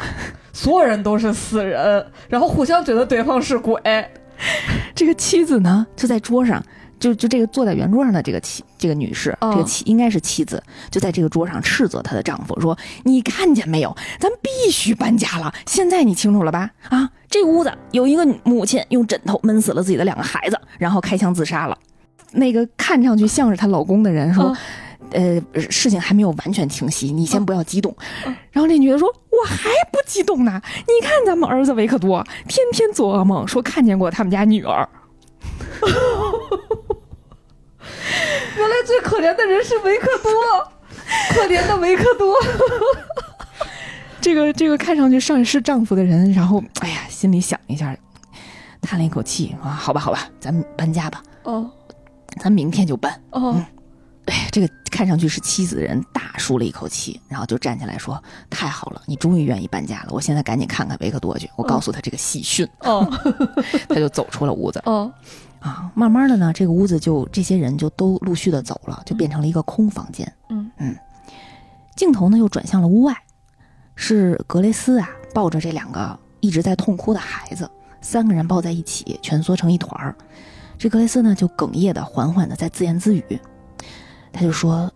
[0.54, 3.82] 所有人都是死人，然后互相觉得对方是鬼。
[4.94, 6.64] 这个妻子呢，就在桌上，
[7.00, 13.96] 就就这个坐在圆桌上的这个妻，这个女士，这个妻应该是妻子，就在这个桌上斥责她的丈夫说：“你看见没有？
[14.20, 15.54] 咱必须搬家了。
[15.66, 16.70] 现在你清楚了吧？
[16.90, 21.78] 啊，这屋子有一个母亲用枕头闷死了自己的两个孩子，然后开枪自杀了。
[22.32, 24.56] 那个看上去像是她老公的人说。
[25.12, 25.42] 呃，
[25.72, 27.96] 事情还没有完全清晰，你先不要激动。
[28.52, 34.88] 然后那女的说：“我还不激动呢，你看咱们儿子维克多，天天做噩梦，说看见过他们家女儿。
[38.60, 40.32] 原来最可怜的人是维克多，
[41.30, 42.36] 可怜的维克多。
[44.20, 47.96] 这个这个看上去像是丈夫的人，然后哎呀，心里想一下，
[48.82, 51.24] 叹了一口气啊，好吧好吧，咱们搬家吧。
[51.44, 51.72] 哦，
[52.42, 53.20] 咱明天就搬。
[53.32, 53.64] 哦。”
[54.26, 60.10] 哎，这个看上去是妻子的人大舒了一口气，然后就站起来说：“太好了，你终于愿意搬家了。
[60.10, 63.10] 我现在赶紧看看维克多去，我告诉他这个喜讯。”哦，
[63.90, 64.80] 他就走出了屋子。
[64.86, 65.12] 哦，
[65.60, 70.32] 啊，慢慢的呢，这个屋子就这些人就都陆续的走了，就变成了一个空房间。
[70.50, 70.96] 嗯嗯，
[71.96, 73.16] 镜头呢又转向了屋外，
[73.96, 80.16] 是格雷斯啊抱着这两个一直在痛哭的孩子，三个人抱在一起，蜷缩成一团儿。
[80.78, 83.40] 这格雷斯呢就哽咽的、缓缓的在自言自语。
[84.32, 84.90] 他就说：“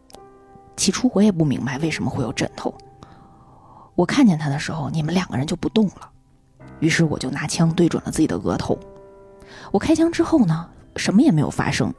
[0.78, 2.74] 起初我也不明白为什么会有枕头。
[3.96, 6.10] 我看见他的时候，你们两个人就不动了。
[6.80, 8.80] 于是我就拿枪对准了自己的额头。
[9.72, 11.94] 我开枪之后呢，什么也没有发生。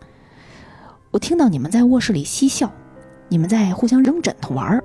[1.10, 2.70] 我听到你们在卧室里嬉笑，
[3.28, 4.82] 你们在互相扔枕头玩儿。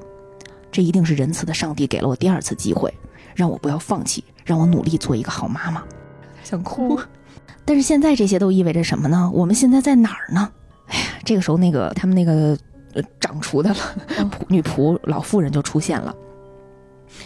[0.72, 2.94] 这一定是仁慈的上帝给了我第二次机会，
[3.36, 5.84] 让我不要放弃，让我努力做一个好妈妈。
[6.44, 7.00] 想哭，
[7.66, 9.32] 但是现在这些都意味着什么呢？
[9.34, 10.52] 我们现在在哪儿呢？”
[10.88, 12.58] 哎呀，这个时候那个他们那个
[12.94, 13.78] 呃掌厨的了
[14.48, 16.16] 女仆老妇人就出现了，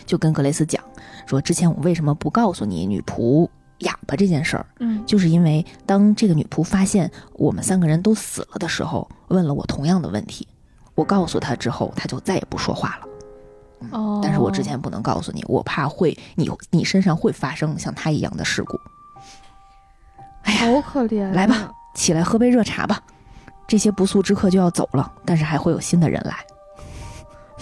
[0.06, 0.82] 就跟格雷斯讲
[1.26, 3.48] 说：“之前我为什么不告诉你女仆
[3.84, 4.66] 哑巴这件事儿？
[4.80, 10.48] 嗯，就是因为当这个女仆发现我们三个人都死了的时候，问了我同样的问题。
[10.96, 13.08] 我告诉她之后，她就再也不说话了。
[13.92, 18.80] 哦，但是我之前不能告诉你，我怕会你你身上会发生像她一样的事故。
[20.44, 21.32] 哎呀，好可怜！
[21.32, 23.02] 来吧，起来喝杯热茶吧。”
[23.66, 26.36] 这些不速之客就要走了，但是还会有新的人来。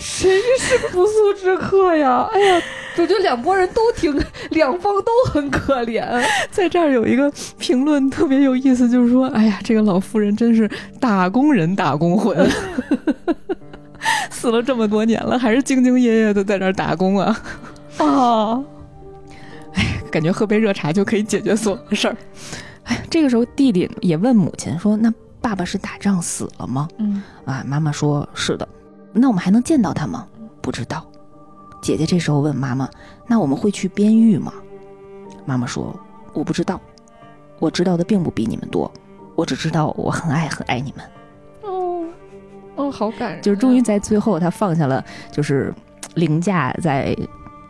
[0.01, 2.27] 谁是不速之客呀？
[2.33, 2.61] 哎呀，
[2.97, 4.11] 我觉得两拨人都挺，
[4.49, 6.03] 两方都很可怜。
[6.49, 12.49] 在这儿有一个评论特别有意思，就是说，哎呀，这个老妇人真是打工人打工魂，
[14.31, 17.41] 死了这么多年了，还是兢兢业业的在这儿打工啊！
[17.97, 18.59] 啊，
[19.73, 22.17] 哎，感觉喝杯热茶就可以解决所有的事儿。
[22.85, 26.87] 哎，这个时候弟弟也问母亲说：“那？”爸爸是打仗死了吗？
[26.99, 28.67] 嗯啊，妈妈说是的。
[29.13, 30.27] 那我们还能见到他吗？
[30.61, 31.05] 不知道。
[31.81, 32.87] 姐姐这时候问妈妈
[33.27, 34.53] ：“那我们会去边狱吗？”
[35.45, 35.99] 妈妈说
[36.33, 36.79] ：“我不知道。
[37.59, 38.91] 我知道的并不比你们多。
[39.35, 41.05] 我只知道我很爱很爱你们。”
[41.63, 42.05] 哦，
[42.75, 43.41] 哦，好感人。
[43.41, 45.73] 就是终于在最后，他放下了就是
[46.13, 47.17] 凌驾在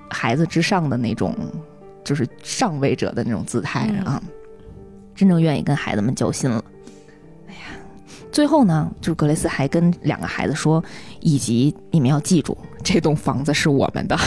[0.09, 1.33] 孩子之上的那种，
[2.03, 4.21] 就是上位者的那种姿态啊，
[5.15, 6.61] 真正愿意跟孩子们交心了。
[8.32, 10.84] 最后呢，就是格雷斯还跟两个孩子说，
[11.19, 14.17] 以及你们要记住，这栋房子是我们的。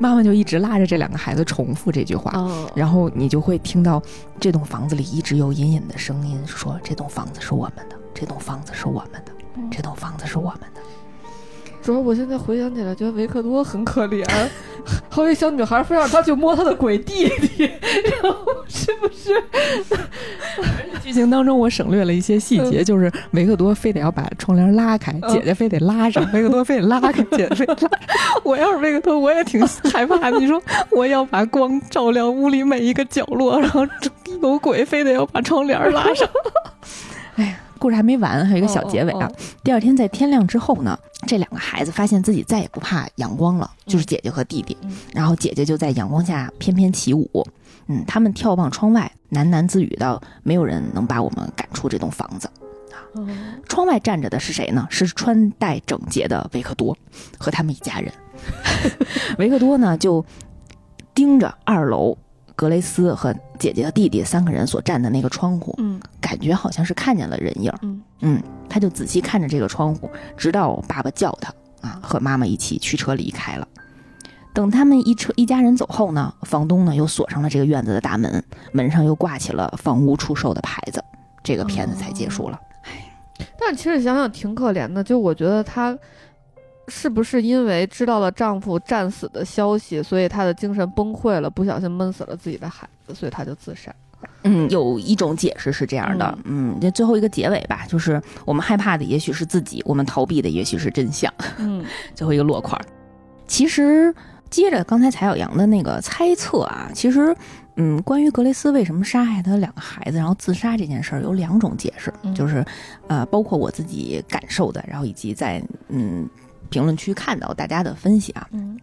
[0.00, 2.32] 妈妈就一直拉着这两个孩子重复这句话，
[2.72, 4.00] 然后你就会听到
[4.38, 9.32] 这栋房子里一直有隐隐的声音说：“这栋房子是我们的，这栋房子是我们的，
[9.70, 10.80] 这栋房子是我们的。”
[11.88, 14.22] 主要我现在回想起来，觉得维克多很可怜，
[15.08, 17.64] 好一小女孩非让他去摸他的鬼弟弟，
[18.22, 19.42] 然后是不是？
[21.02, 27.88] 剧情当中我省略了一些细节，就是维克多非得要把窗帘拉开，姐姐非得拉上，维克多非得拉开，姐姐非得拉。
[28.42, 30.38] 我要是维克多，我也挺害怕的。
[30.38, 33.86] 你说我要把光照亮屋里每一个角落，然后
[34.42, 36.28] 有鬼非得要把窗帘拉上。
[37.36, 37.56] 哎呀。
[37.78, 39.30] 故事还没完，还有一个小结尾啊！
[39.64, 44.76] 第二天在天亮之后呢，这两个孩子发现自己再也不怕阳光了，就是姐姐和弟弟。
[45.14, 47.46] 然后姐姐就在阳光下翩翩起舞，
[47.86, 52.50] 嗯，他们眺望窗外，喃喃自语道：“没有人能把我们赶出这栋房子。”
[52.90, 53.24] 啊，
[53.68, 54.86] 窗外站着的是谁呢？
[54.90, 56.96] 是穿戴整洁的维克多
[57.38, 58.12] 和他们一家人。
[59.38, 60.24] 维克多呢，就
[61.14, 62.16] 盯着二楼。
[62.58, 73.68] 格雷斯和姐姐的弟弟三个人所站的那个窗户，嗯，感觉好像是看见了人影，嗯嗯，他就仔细看着这个窗户，直到爸爸叫他啊，和妈妈一起驱车离开了。
[74.52, 81.00] 等他们一车一家人走后呢，房东呢又锁上了这个院子的大门，门上又挂起了房屋出售的牌子，
[81.44, 82.60] 这个片子才结束了。
[82.82, 85.96] 唉，但其实想想挺可怜的，就我觉得他。
[86.88, 93.94] 是不是因为知道了丈夫战死的消息，所以她的精神崩溃了，不小心闷死了自己的孩子，所以她就自杀？
[94.42, 96.38] 嗯，有一种解释是这样的。
[96.44, 101.32] 嗯，那最后一个结尾吧，就是我们害怕的也许是自己，我们逃避的也许是真相。
[101.58, 101.84] 嗯，
[102.16, 102.80] 最后一个落款。
[103.46, 104.12] 其实
[104.50, 107.34] 接着刚才蔡小阳的那个猜测啊，其实，
[107.76, 112.64] 嗯，关于格雷斯为什么杀害他两个孩子，然后自杀这件事儿，有两种解释，嗯就是，
[113.06, 116.28] 呃，包括我自己感受的，然后以及在嗯
[116.70, 118.46] 评论区看到大家的分析啊。
[118.52, 118.78] 嗯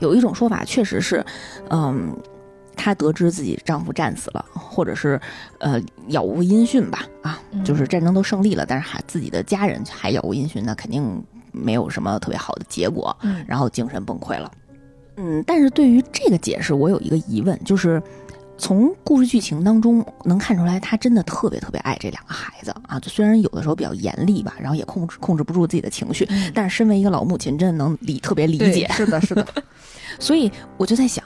[0.00, 1.24] 有一种说法确实是，
[1.70, 2.12] 嗯，
[2.74, 5.20] 她得知自己丈夫战死了，或者是
[5.60, 11.22] 呃杳无音讯吧，啊，嗯就是战争都胜利了，但是还自己的家人还杳无音讯，那肯定
[11.52, 13.16] 没有什么特别好的结果。
[13.22, 14.50] 嗯然后精神崩溃了。
[15.18, 18.02] 嗯，但是对于这个解释，我有一个疑问，就是
[18.58, 23.00] 从故事剧情当中能看出来，他真的特别特别爱这两个孩子啊。
[23.00, 28.86] 就虽然有的时候比较严厉吧，然后也控制控制不住自己的情绪，嗯但是身为一个老母亲，真的能理特别理解。
[28.92, 29.46] 是的，是的，
[30.20, 31.24] 所以我就在想，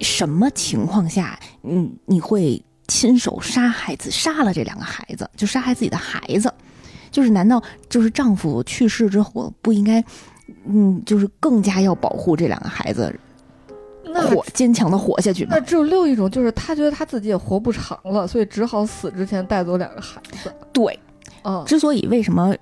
[0.00, 6.52] 什么情况下，你，你会亲手杀害自杀了这两个孩子，就杀害自己的孩子？
[7.10, 10.04] 就是难道就是丈夫去世之后不应该，
[10.66, 13.23] 嗯，就是更加要保护这两个孩子，那
[14.22, 15.60] 活坚强的活下去吗那？
[15.60, 20.52] 只有另一种，就是他觉得他自己也活不长了，所以只好死之前带走两个孩子。
[20.72, 20.98] 对，
[21.42, 22.54] 嗯，之所以为什么，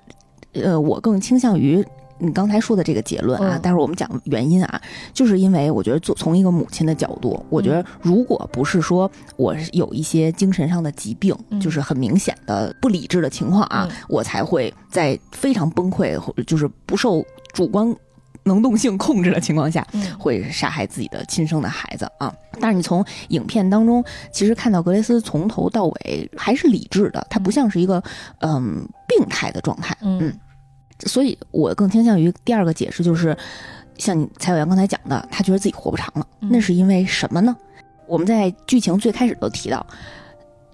[0.53, 1.83] 呃，我更倾向于
[2.19, 4.81] 你刚才说的这个结论啊，嗯待会儿我们讲原因啊，
[5.13, 17.93] 就是因为我觉得做从一个母亲的角度，我觉得如果不是说我是有一些精神上的疾病，嗯就是很明显的不理智的情况啊，嗯我才会在非常崩溃或者就是不受主观
[18.43, 22.33] 能动性控制的情况下，嗯会杀害自己的亲生的孩子啊。
[22.59, 28.03] 但是你从影片当中，其实看到格雷斯从头到尾还是理智的，他不像是一个
[28.39, 29.97] 嗯病态的状态。
[30.01, 30.33] 嗯
[31.05, 33.35] 所以我更倾向于第二个解释，就是
[33.97, 37.55] 像你蔡小阳刚才讲的，他觉得自己活不长了，嗯那是因为什么呢？
[38.07, 39.85] 我们在剧情最开始都提到，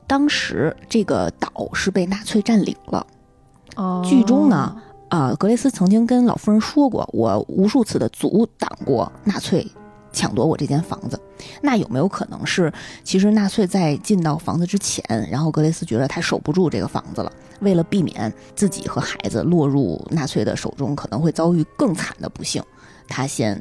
[0.06, 3.06] 当时这个岛是被纳粹占领了。
[3.76, 9.68] 哦剧中呢，啊、格雷斯曾经跟老夫人说过，我无数次的阻挡过纳粹
[10.12, 11.20] 抢夺我这间房子。
[11.62, 12.72] 那有没有可能是，
[13.04, 17.32] 其实纳粹在进到房子之前，然后格雷斯觉得他守不住这个房子了，
[17.62, 22.62] 为了避免自己和孩子落入纳粹的手中，可能会遭遇更惨的不幸，
[23.08, 23.56] 他先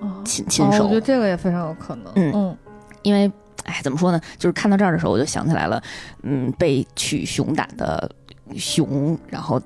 [0.00, 2.12] 哦亲亲手哦我觉得这个也非常有可能。
[2.14, 2.56] 嗯嗯
[3.02, 3.30] 因为，
[3.64, 4.20] 哎，怎么说呢？
[4.38, 5.82] 就是看到这儿的时候，我就想起来了，
[6.22, 8.10] 嗯，被取熊胆的
[8.56, 9.60] 熊，然后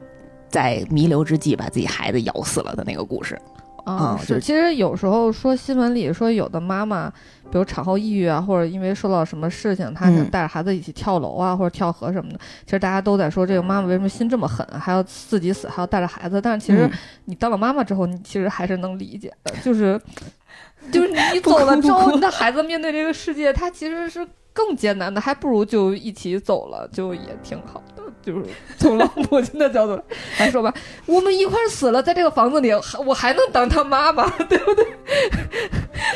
[0.50, 3.40] 在弥留之际把自己孩子咬死了的那个故事。
[3.84, 4.38] 啊啊，是。
[4.38, 7.08] 其实有时候说新闻里说有的妈妈，
[7.50, 12.38] 比如产后抑郁啊，或者因为受到什么事情，她想嗯带着孩子一起跳楼啊，或者跳河什么的。
[12.66, 16.38] 其实大家都在说这个妈妈为什么心这么狠，还要自己死，还要带着孩子。
[16.42, 19.98] 但是其实嗯你当了妈妈之后，你其实还是能理解的，就是
[20.92, 28.02] 就是你走了之后，你的孩子面对这个世界，他其实是更艰难的，还不如就一起走了，就也挺好的。
[28.22, 28.44] 就是
[28.76, 30.00] 从老母亲的角度
[30.38, 30.72] 来说吧，
[31.06, 32.70] 我们一块儿死了，在这个房子里，
[33.06, 34.86] 我还能当他妈妈， 对不对？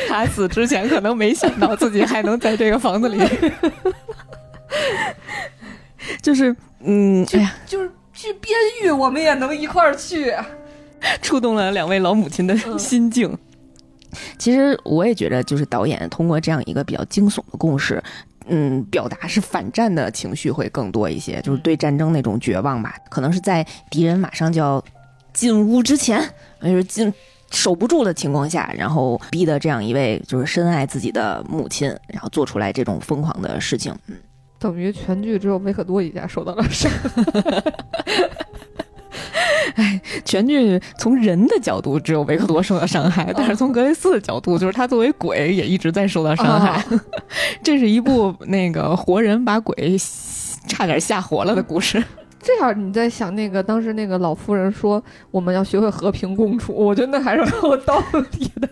[0.09, 3.19] 他死之前可能没想到自己还能在这个房子里，
[6.23, 10.35] 就是，嗯，哎呀，就是去边狱，我们也能一块儿去。
[11.21, 13.37] 触动了两位老母亲的嗯心境。
[14.39, 18.03] 其实我也觉得，就是导演通过这样一个比较惊悚的故事，
[18.47, 22.97] 嗯，表达是反战的情绪会更多一些，就是对战争那种绝望吧。
[23.11, 24.83] 可能是在敌人马上就要
[25.33, 26.21] 进屋之前，
[26.63, 27.13] 就是进
[27.51, 33.95] 守不住的情况下，然后逼的这样一位就是深爱自己的母亲，然后做出来这种疯狂的事情。
[34.09, 34.17] 嗯，
[34.59, 36.91] 等于全剧只有维克多一家受到了伤。
[40.25, 46.85] 全剧从人的角度只有维克多受到伤害，但是从格雷斯的角度，就是他作为鬼也一直在受到伤害。
[47.63, 49.97] 这是一部那个活人把鬼
[50.67, 52.03] 差点吓活了的故事。
[52.43, 58.69] 这样你在想那个当时那个老夫人说我们要学会和平共处，我觉得那还是很有道理的。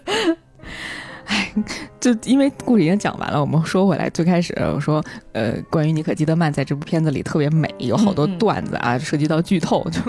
[2.00, 5.02] 就因为故事已经讲完了，我们说回来，最开始我说，
[5.32, 9.86] 呃，关于妮可基德曼在这部片子里特别美，有好多段子啊，涉及到剧透。
[9.90, 10.00] 就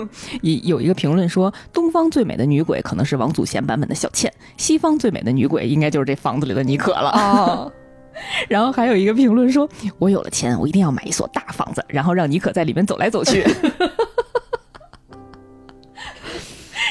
[0.42, 7.10] 有有一个评论说，东方最美的女鬼可能是王祖贤版本的小倩，西方最美的女鬼应该就是这房子里的妮可了。
[7.10, 7.72] 哦，
[8.48, 9.68] 然后还有一个评论说，
[9.98, 13.44] 我有了钱，我一定要买一所大房子，然后让妮可在里面走来走去。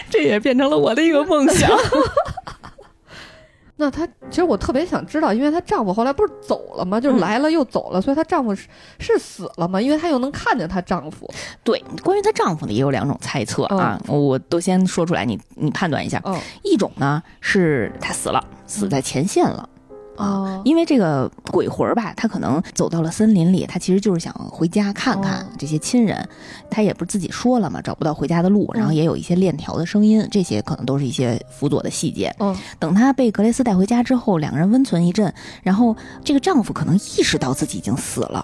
[0.10, 1.70] 这也变成了我的一个梦想。
[3.84, 7.02] 那她其实我特别想知道，因为她丈夫后来不是走了吗？
[7.02, 9.82] 就是嗯来了又走了，所以她丈夫是是死了吗？
[9.82, 11.30] 因为她又能看见她丈夫。
[11.66, 16.22] 对，关于她丈夫呢，也有两种猜测啊，我都先说出来，你你判断一下。
[16.26, 16.34] 嗯
[16.64, 19.68] 一种呢是她死了，死在前线了。
[20.16, 20.26] 啊。
[20.26, 26.28] 哦，因为这个鬼魂儿吧，他可能走到了森林里，他其实就是想回家看看哦这些亲人。
[26.70, 32.34] 他也不是自己说了嘛，找不到回家的路，然后嗯也有一些链条的声音，这些可能都是一些辅佐的细节。
[32.40, 38.44] 嗯等他被格雷斯带回家之后，两个人温存一阵，然后这个丈夫可能意识到自己已经死了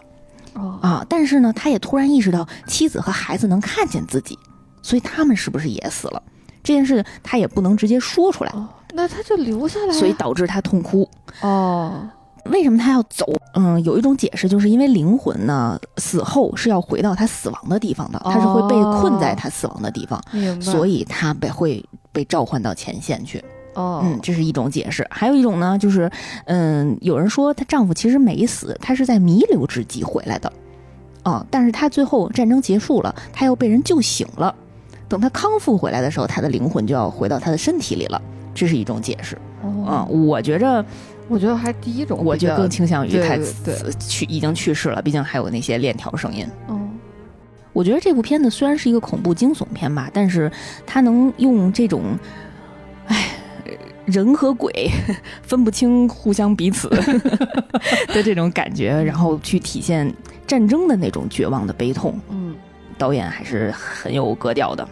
[0.54, 4.38] 哦啊，但是呢，他也突然意识到妻子和孩子能看见自己，
[4.82, 6.22] 所以他们是不是也死了？
[6.62, 11.08] 这件事他也不能直接说出来，哦，那他就留下来呀，所以导致他痛哭。
[11.42, 12.10] 哦
[12.46, 13.26] 为什么他要走？
[13.54, 20.20] 嗯，有一种解释，就是因为灵魂呢死后是要回到他死亡的地方的，他是会被困在他死亡的地方，
[20.60, 23.44] 所以他被会被召唤到前线去。
[23.76, 25.06] 哦嗯，这是一种解释。
[25.12, 26.10] 还有一种呢，就是
[26.46, 30.52] 嗯，有人说她丈夫其实没死，她是在弥留之际回来的，
[31.24, 34.56] 哦，但是她最后战争结束了，她又被人救醒了。
[35.08, 38.20] 等她康复回来的时候，她的灵魂就要回到她的身体里了，
[38.54, 39.36] 这是一种解释。
[39.62, 40.84] 啊，哦，我觉着，
[41.28, 43.38] 我觉得还第一种，我觉得更倾向于对他
[44.00, 46.48] 去已经去世了，毕竟还有那些链条声音。
[46.68, 46.80] 哦
[47.72, 50.52] 我觉得这部片子虽然是一个恐怖惊悚片吧，但是
[50.88, 52.18] 它能用这种，
[53.08, 53.28] 哎，
[54.06, 54.90] 人和鬼
[55.44, 56.90] 分不清互相彼此
[58.12, 60.12] 的这种感觉，然后去体现
[60.48, 62.56] 战争的那种绝望的悲痛，嗯
[62.98, 64.86] 导演还是很有格调的。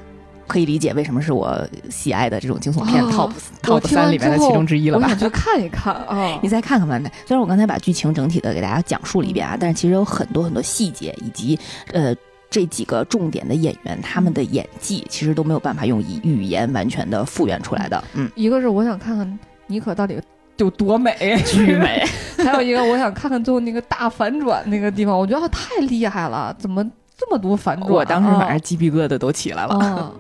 [0.48, 1.60] 可以理解为什么是我
[1.90, 3.32] 喜爱的这种惊悚片哦 top
[3.74, 5.20] 我 top 三里面的其中之一了吧我想？
[5.20, 6.98] 去看一看啊 你再看看吧。
[6.98, 11.60] 那虽然我刚才把剧情整体的给大家讲述了一遍啊，但是其实有很多很多细节以及
[11.94, 12.16] 呃
[12.50, 18.02] 这几个重点的演员他们的演技，其实都没有办法用以语言完全的复原出来的。
[18.14, 20.18] 嗯，一个是我想看看妮可到底
[20.58, 21.14] 有多美，
[21.46, 22.04] 巨美。
[22.38, 26.84] 还有一个我想看看最后那个大反转那个地方，我觉得太厉害了，怎么
[27.18, 27.90] 这么多反转？
[27.92, 29.76] 我当时晚上啊鸡皮疙瘩都起来了。
[29.80, 30.12] 啊，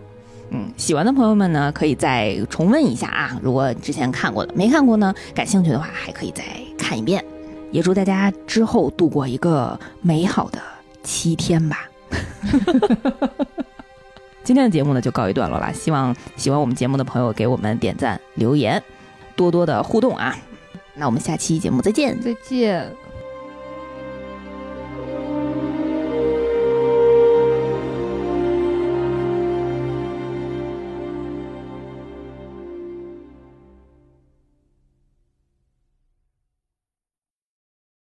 [0.49, 3.39] 嗯，喜欢的朋友们呢，可以再重温一下啊。
[3.41, 6.43] 如果之前看过的，没看过呢，感兴趣的话，还可以再
[6.77, 7.23] 看一遍。
[7.71, 10.59] 也祝大家之后度过一个美好的
[11.03, 11.89] 七天吧。
[14.43, 18.81] 今天的节目呢就告一段落了，希望喜欢我们节目的朋友给我们点赞、留言，
[19.35, 20.33] 多多的互动啊。
[20.95, 22.19] 那我们下期节目再见。
[22.21, 23.06] 再见。